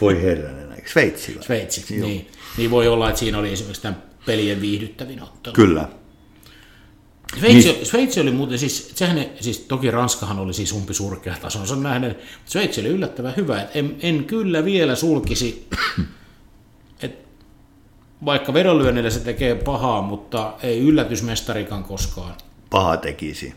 Voi 0.00 0.22
herranen, 0.22 0.72
eikö 0.72 0.90
Sveitsi? 0.90 1.38
Sveitsi, 1.40 2.00
niin. 2.00 2.30
Niin 2.56 2.70
voi 2.70 2.88
olla, 2.88 3.08
että 3.08 3.18
siinä 3.18 3.38
oli 3.38 3.52
esimerkiksi 3.52 3.82
tämän 3.82 4.02
pelien 4.26 4.60
viihdyttävin 4.60 5.22
ottelu. 5.22 5.54
Kyllä. 5.54 5.88
Sveitsi, 7.38 7.72
niin. 7.72 7.86
Sveitsi 7.86 8.20
oli 8.20 8.30
muuten, 8.30 8.58
siis, 8.58 8.92
sehän, 8.94 9.26
siis 9.40 9.58
toki 9.58 9.90
Ranskahan 9.90 10.38
oli 10.38 10.54
siis 10.54 10.72
umpi 10.72 10.94
surkea 10.94 11.34
tasonsa 11.42 11.76
nähden, 11.76 12.10
mutta 12.10 12.50
Sveitsi 12.50 12.80
oli 12.80 12.88
yllättävän 12.88 13.36
hyvä. 13.36 13.66
En, 13.74 13.96
en 14.02 14.24
kyllä 14.24 14.64
vielä 14.64 14.94
sulkisi, 14.94 15.68
että 17.02 17.28
vaikka 18.24 18.54
vedonlyönnillä 18.54 19.10
se 19.10 19.20
tekee 19.20 19.54
pahaa, 19.54 20.02
mutta 20.02 20.54
ei 20.62 20.78
yllätysmestarikaan 20.78 21.84
koskaan. 21.84 22.34
Paha 22.70 22.96
tekisi. 22.96 23.54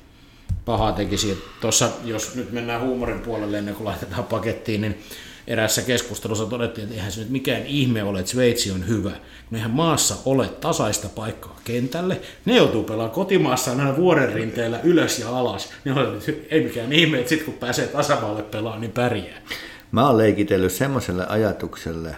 Paha 0.66 0.92
tekisi. 0.92 1.44
Tuossa, 1.62 1.90
jos 2.04 2.36
nyt 2.36 2.52
mennään 2.52 2.82
huumorin 2.82 3.20
puolelle 3.20 3.58
ennen 3.58 3.76
kuin 3.76 3.86
laitetaan 3.86 4.24
pakettiin, 4.24 4.82
niin 4.82 5.00
erässä 5.48 5.82
keskustelussa 5.82 6.46
todettiin, 6.46 6.84
että 6.84 6.96
eihän 6.96 7.12
se 7.12 7.20
nyt 7.20 7.30
mikään 7.30 7.66
ihme 7.66 8.04
ole, 8.04 8.20
että 8.20 8.32
Sveitsi 8.32 8.72
on 8.72 8.88
hyvä. 8.88 9.12
No 9.52 9.58
eihän 9.58 9.72
maassa 9.72 10.16
ole 10.26 10.48
tasaista 10.48 11.10
paikkaa 11.10 11.60
kentälle. 11.64 12.22
Ne 12.46 12.56
joutuu 12.56 12.84
pelaamaan 12.84 13.12
kotimaassa 13.12 13.72
aina 13.72 13.98
vuoren 13.98 14.34
rinteellä 14.34 14.80
ylös 14.84 15.20
ja 15.20 15.30
alas. 15.38 15.70
Ne 15.86 15.92
on, 15.92 16.20
ei 16.50 16.64
mikään 16.64 16.94
ihme, 16.94 17.18
että 17.18 17.30
sitten 17.30 17.46
kun 17.46 17.54
pääsee 17.54 17.88
tasavalle 17.88 18.44
pelaamaan, 18.44 18.82
niin 18.82 18.92
pärjää. 18.92 19.42
Mä 19.92 20.08
oon 20.08 20.18
leikitellyt 20.18 20.72
semmoiselle 20.72 21.26
ajatukselle, 21.28 22.16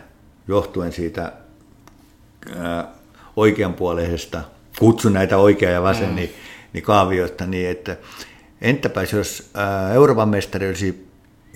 johtuen 0.48 0.92
siitä 0.92 1.32
ää, 2.58 2.88
oikeanpuoleisesta, 3.36 4.42
kutsun 4.80 5.14
näitä 5.14 5.38
oikea 5.38 5.70
ja 5.70 5.82
vasen, 5.82 6.10
mm. 6.10 6.16
niin, 6.16 6.34
niin 6.74 6.84
kaavioista, 6.84 7.46
niin 7.46 7.70
että 7.70 7.98
entäpäs 8.62 9.14
jos 9.14 9.50
ää, 9.54 9.94
Euroopan 9.94 10.30
mestari 10.30 10.68
olisi 10.68 11.08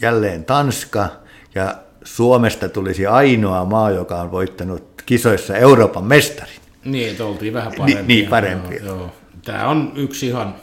jälleen 0.02 0.46
Tanska, 0.46 1.10
ja 1.58 1.76
Suomesta 2.04 2.70
tulisi 2.70 3.08
ainoa 3.08 3.66
maa, 3.66 3.92
joka 3.92 4.22
on 4.22 4.32
voittanut 4.32 4.84
kisoissa 5.06 5.58
Euroopan 5.58 6.04
mestari. 6.04 6.52
Niin, 6.86 7.10
että 7.10 7.26
oltiin 7.26 7.54
vähän 7.54 7.74
parempia. 7.78 8.02
Ni, 8.02 8.08
niin, 8.08 8.30
parempia. 8.30 8.84
Joo, 8.84 8.96
joo. 8.96 9.12
Tämä 9.46 9.68
on 9.68 9.92
yksi 9.96 10.28
ihan 10.28 10.56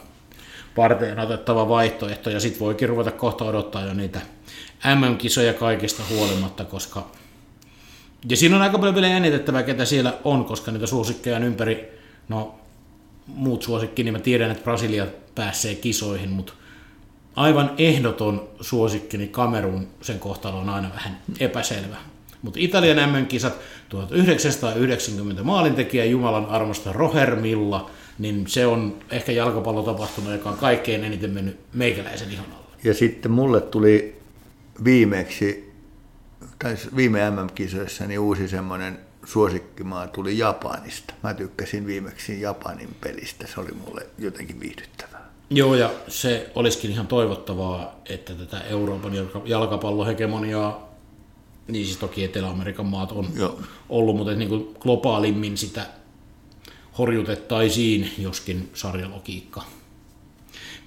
parteen 0.75 1.19
otettava 1.19 1.69
vaihtoehto, 1.69 2.29
ja 2.29 2.39
sitten 2.39 2.59
voikin 2.59 2.89
ruveta 2.89 3.11
kohta 3.11 3.45
odottaa 3.45 3.85
jo 3.85 3.93
niitä 3.93 4.21
MM-kisoja 4.95 5.53
kaikista 5.53 6.03
huolimatta, 6.09 6.65
koska... 6.65 7.07
Ja 8.29 8.37
siinä 8.37 8.55
on 8.55 8.61
aika 8.61 8.77
paljon 8.77 8.95
vielä 8.95 9.07
jännitettävää, 9.07 9.63
ketä 9.63 9.85
siellä 9.85 10.13
on, 10.23 10.45
koska 10.45 10.71
niitä 10.71 10.87
suosikkeja 10.87 11.35
on 11.35 11.43
ympäri, 11.43 11.99
no 12.29 12.55
muut 13.27 13.63
suosikki, 13.63 14.03
niin 14.03 14.13
mä 14.13 14.19
tiedän, 14.19 14.51
että 14.51 14.63
Brasilia 14.63 15.05
pääsee 15.35 15.75
kisoihin, 15.75 16.29
mutta 16.29 16.53
aivan 17.35 17.71
ehdoton 17.77 18.49
suosikkini 18.61 19.27
Kamerun, 19.27 19.87
sen 20.01 20.19
kohtalo 20.19 20.59
on 20.59 20.69
aina 20.69 20.89
vähän 20.89 21.21
epäselvä. 21.39 21.95
Mutta 22.41 22.59
Italian 22.59 23.09
MM-kisat 23.11 23.53
1990 23.89 25.43
maalintekijä 25.43 26.05
Jumalan 26.05 26.45
armosta 26.45 26.93
Roher 26.93 27.35
Milla, 27.35 27.89
niin 28.19 28.47
se 28.47 28.65
on 28.67 28.97
ehkä 29.11 29.31
jalkapallotapahtuma, 29.31 30.31
joka 30.31 30.49
on 30.49 30.57
kaikkein 30.57 31.03
eniten 31.03 31.29
mennyt 31.29 31.59
meikäläisen 31.73 32.31
ihon 32.31 32.45
alle. 32.45 32.65
Ja 32.83 32.93
sitten 32.93 33.31
mulle 33.31 33.61
tuli 33.61 34.21
viimeksi, 34.83 35.73
tai 36.59 36.75
viime 36.95 37.29
MM-kisoissa, 37.29 38.05
niin 38.05 38.19
uusi 38.19 38.47
semmoinen 38.47 38.99
suosikkimaa 39.25 40.07
tuli 40.07 40.37
Japanista. 40.37 41.13
Mä 41.23 41.33
tykkäsin 41.33 41.87
viimeksi 41.87 42.41
Japanin 42.41 42.95
pelistä, 43.01 43.47
se 43.47 43.59
oli 43.59 43.71
mulle 43.85 44.05
jotenkin 44.17 44.59
viihdyttävää. 44.59 45.14
Joo, 45.49 45.75
ja 45.75 45.91
se 46.07 46.51
olisikin 46.55 46.91
ihan 46.91 47.07
toivottavaa, 47.07 47.95
että 48.09 48.33
tätä 48.33 48.59
Euroopan 48.59 49.13
jalkapallohegemoniaa, 49.45 50.95
niin 51.67 51.85
siis 51.85 51.97
toki 51.97 52.23
Etelä-Amerikan 52.23 52.85
maat 52.85 53.11
on 53.11 53.27
Joo. 53.35 53.59
ollut, 53.89 54.17
mutta 54.17 54.33
niin 54.33 54.49
kuin 54.49 54.75
globaalimmin 54.79 55.57
sitä 55.57 55.85
horjutettaisiin, 56.97 58.11
joskin 58.17 58.69
sarjalogiikka 58.73 59.63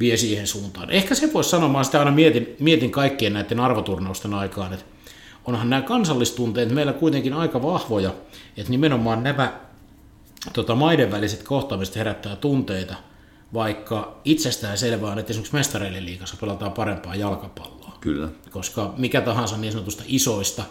vie 0.00 0.16
siihen 0.16 0.46
suuntaan. 0.46 0.90
Ehkä 0.90 1.14
se 1.14 1.32
voisi 1.32 1.50
sanoa, 1.50 1.68
mä 1.68 1.84
sitä 1.84 1.98
aina 1.98 2.10
mietin, 2.10 2.56
mietin 2.60 2.90
kaikkien 2.90 3.32
näiden 3.32 3.60
arvoturnausten 3.60 4.34
aikaan, 4.34 4.72
että 4.72 4.84
onhan 5.44 5.70
nämä 5.70 5.82
kansallistunteet 5.82 6.70
meillä 6.70 6.92
kuitenkin 6.92 7.32
aika 7.32 7.62
vahvoja, 7.62 8.14
että 8.56 8.70
nimenomaan 8.70 9.22
nämä 9.22 9.60
tota, 10.52 10.74
maiden 10.74 11.10
väliset 11.10 11.42
kohtaamiset 11.42 11.96
herättää 11.96 12.36
tunteita– 12.36 12.94
vaikka 13.54 14.20
itsestään 14.24 14.78
selvää 14.78 15.12
on, 15.12 15.18
että 15.18 15.30
esimerkiksi 15.30 15.56
mestareiden 15.56 16.06
liigassa 16.06 16.36
pelataan 16.40 16.72
parempaa 16.72 17.14
jalkapalloa. 17.14 17.98
Kyllä. 18.00 18.28
Koska 18.50 18.94
mikä 18.96 19.20
tahansa 19.20 19.56
niin 19.56 19.72
sanotusta 19.72 20.02
isoista 20.06 20.62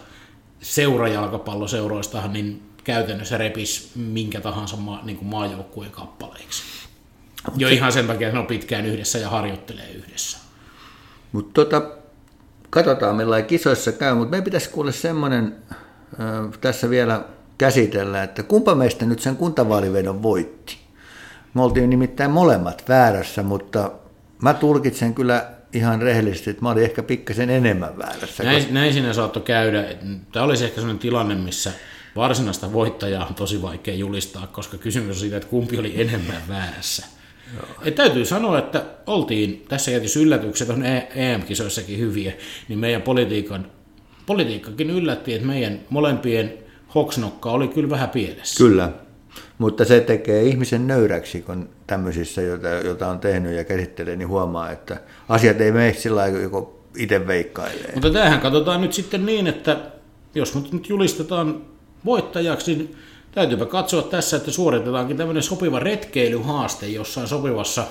seurajalkapalloseuroistahan 0.60 2.32
niin 2.32 2.62
käytännössä 2.84 3.38
repis 3.38 3.92
minkä 3.94 4.40
tahansa 4.40 4.76
maa, 4.76 5.04
niin 5.04 5.16
kuin 5.16 5.28
maajoukkueen 5.28 5.90
kappaleiksi. 5.90 6.62
Jo 7.56 7.68
ihan 7.68 7.92
sen 7.92 8.06
takia, 8.06 8.28
että 8.28 8.36
ne 8.36 8.40
on 8.40 8.46
pitkään 8.46 8.86
yhdessä 8.86 9.18
ja 9.18 9.30
harjoittelee 9.30 9.90
yhdessä. 9.92 10.38
Mutta 11.32 11.64
tota, 11.64 11.90
katsotaan 12.70 13.16
millainen 13.16 13.48
kisoissa 13.48 13.92
käy, 13.92 14.14
mutta 14.14 14.30
meidän 14.30 14.44
pitäisi 14.44 14.70
kuulla 14.70 14.92
semmoinen 14.92 15.56
äh, 15.72 16.58
tässä 16.60 16.90
vielä 16.90 17.24
käsitellä, 17.58 18.22
että 18.22 18.42
kumpa 18.42 18.74
meistä 18.74 19.06
nyt 19.06 19.20
sen 19.20 19.36
kuntavaalivedon 19.36 20.22
voitti? 20.22 20.87
Me 21.54 21.62
oltiin 21.62 21.90
nimittäin 21.90 22.30
molemmat 22.30 22.84
väärässä, 22.88 23.42
mutta 23.42 23.90
mä 24.42 24.54
tulkitsen 24.54 25.14
kyllä 25.14 25.50
ihan 25.72 26.02
rehellisesti, 26.02 26.50
että 26.50 26.62
mä 26.62 26.70
olin 26.70 26.84
ehkä 26.84 27.02
pikkasen 27.02 27.50
enemmän 27.50 27.98
väärässä. 27.98 28.44
Näin, 28.44 28.56
koska... 28.56 28.74
näin 28.74 28.92
siinä 28.92 29.12
saattoi 29.12 29.42
käydä. 29.42 29.84
Tämä 30.32 30.44
olisi 30.44 30.64
ehkä 30.64 30.74
sellainen 30.74 30.98
tilanne, 30.98 31.34
missä 31.34 31.72
varsinaista 32.16 32.72
voittajaa 32.72 33.26
on 33.26 33.34
tosi 33.34 33.62
vaikea 33.62 33.94
julistaa, 33.94 34.46
koska 34.46 34.78
kysymys 34.78 35.16
on 35.16 35.20
siitä, 35.20 35.36
että 35.36 35.48
kumpi 35.48 35.78
oli 35.78 36.00
enemmän 36.00 36.42
väärässä. 36.48 37.06
Et 37.84 37.94
täytyy 37.94 38.24
sanoa, 38.24 38.58
että 38.58 38.84
oltiin 39.06 39.64
tässä 39.68 39.90
tietysti 39.90 40.22
yllätykset 40.22 40.70
on 40.70 40.84
EM-kisoissakin 41.14 41.98
hyviä, 41.98 42.32
niin 42.68 42.78
meidän 42.78 43.02
politiikan, 43.02 43.66
politiikkakin 44.26 44.90
yllätti, 44.90 45.34
että 45.34 45.46
meidän 45.46 45.80
molempien 45.90 46.54
hoksnokka 46.94 47.50
oli 47.50 47.68
kyllä 47.68 47.90
vähän 47.90 48.10
pielessä. 48.10 48.64
Kyllä, 48.64 48.92
mutta 49.58 49.84
se 49.84 50.00
tekee 50.00 50.42
ihmisen 50.42 50.86
nöyräksi, 50.86 51.42
kun 51.42 51.68
tämmöisissä, 51.86 52.42
joita, 52.42 52.68
joita 52.68 53.08
on 53.08 53.20
tehnyt 53.20 53.56
ja 53.56 53.64
käsittelee, 53.64 54.16
niin 54.16 54.28
huomaa, 54.28 54.70
että 54.70 55.00
asiat 55.28 55.60
ei 55.60 55.72
mene 55.72 55.92
sillä 55.92 56.20
lailla, 56.20 56.48
kun 56.48 56.78
itse 56.96 57.26
veikkailee. 57.26 57.90
Mutta 57.94 58.10
tämähän 58.10 58.40
katsotaan 58.40 58.80
nyt 58.80 58.92
sitten 58.92 59.26
niin, 59.26 59.46
että 59.46 59.76
jos 60.34 60.54
nyt 60.72 60.88
julistetaan 60.88 61.62
voittajaksi, 62.04 62.74
niin 62.74 62.96
täytyypä 63.32 63.66
katsoa 63.66 64.02
tässä, 64.02 64.36
että 64.36 64.50
suoritetaankin 64.50 65.16
tämmöinen 65.16 65.42
sopiva 65.42 65.78
retkeilyhaaste 65.78 66.86
jossain 66.86 67.28
sopivassa 67.28 67.84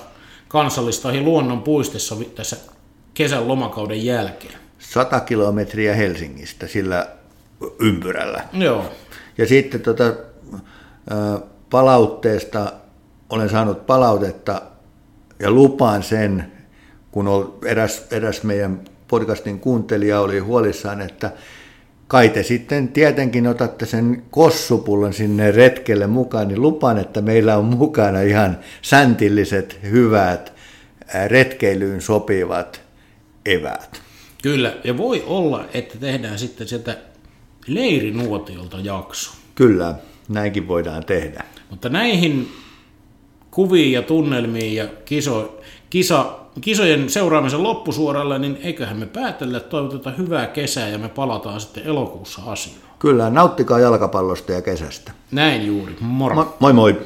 kansallis- 0.48 1.00
tai 1.02 1.20
luonnonpuistossa 1.20 2.16
tässä 2.34 2.56
kesän 3.14 3.48
lomakauden 3.48 4.04
jälkeen. 4.04 4.54
100 4.78 5.20
kilometriä 5.20 5.94
Helsingistä 5.94 6.66
sillä 6.66 7.06
ympyrällä. 7.80 8.44
Joo. 8.52 8.84
Ja 9.38 9.46
sitten 9.46 9.80
tota, 9.80 10.14
palautteesta 11.70 12.72
olen 13.30 13.48
saanut 13.48 13.86
palautetta 13.86 14.62
ja 15.38 15.50
lupaan 15.50 16.02
sen, 16.02 16.52
kun 17.10 17.58
eräs, 17.64 18.06
eräs 18.10 18.42
meidän 18.42 18.80
podcastin 19.08 19.60
kuuntelija 19.60 20.20
oli 20.20 20.38
huolissaan, 20.38 21.00
että 21.00 21.32
kai 22.06 22.28
te 22.28 22.42
sitten 22.42 22.88
tietenkin 22.88 23.46
otatte 23.46 23.86
sen 23.86 24.22
kossupullon 24.30 25.12
sinne 25.12 25.50
retkelle 25.50 26.06
mukaan, 26.06 26.48
niin 26.48 26.62
lupaan, 26.62 26.98
että 26.98 27.20
meillä 27.20 27.56
on 27.56 27.64
mukana 27.64 28.20
ihan 28.20 28.58
säntilliset, 28.82 29.78
hyvät, 29.82 30.52
retkeilyyn 31.26 32.00
sopivat 32.00 32.80
eväät. 33.46 34.00
Kyllä, 34.42 34.76
ja 34.84 34.98
voi 34.98 35.24
olla, 35.26 35.64
että 35.74 35.98
tehdään 35.98 36.38
sitten 36.38 36.68
sieltä 36.68 36.96
leirinuotiolta 37.66 38.76
jakso. 38.80 39.30
Kyllä, 39.54 39.94
näinkin 40.28 40.68
voidaan 40.68 41.04
tehdä. 41.04 41.44
Mutta 41.70 41.88
näihin 41.88 42.48
kuviin 43.50 43.92
ja 43.92 44.02
tunnelmiin 44.02 44.74
ja 44.74 44.86
kiso, 45.04 45.60
kisa, 45.90 46.38
kisojen 46.60 47.10
seuraamisen 47.10 47.62
loppusuoralla, 47.62 48.38
niin 48.38 48.58
eiköhän 48.62 48.96
me 48.96 49.06
päätellä, 49.06 49.56
että 49.56 49.70
toivotetaan 49.70 50.18
hyvää 50.18 50.46
kesää 50.46 50.88
ja 50.88 50.98
me 50.98 51.08
palataan 51.08 51.60
sitten 51.60 51.84
elokuussa 51.84 52.42
asiaan. 52.46 52.80
Kyllä, 52.98 53.30
nauttikaa 53.30 53.80
jalkapallosta 53.80 54.52
ja 54.52 54.62
kesästä. 54.62 55.12
Näin 55.32 55.66
juuri, 55.66 55.96
moro. 56.00 56.42
Mo- 56.42 56.54
moi 56.60 56.72
moi! 56.72 57.00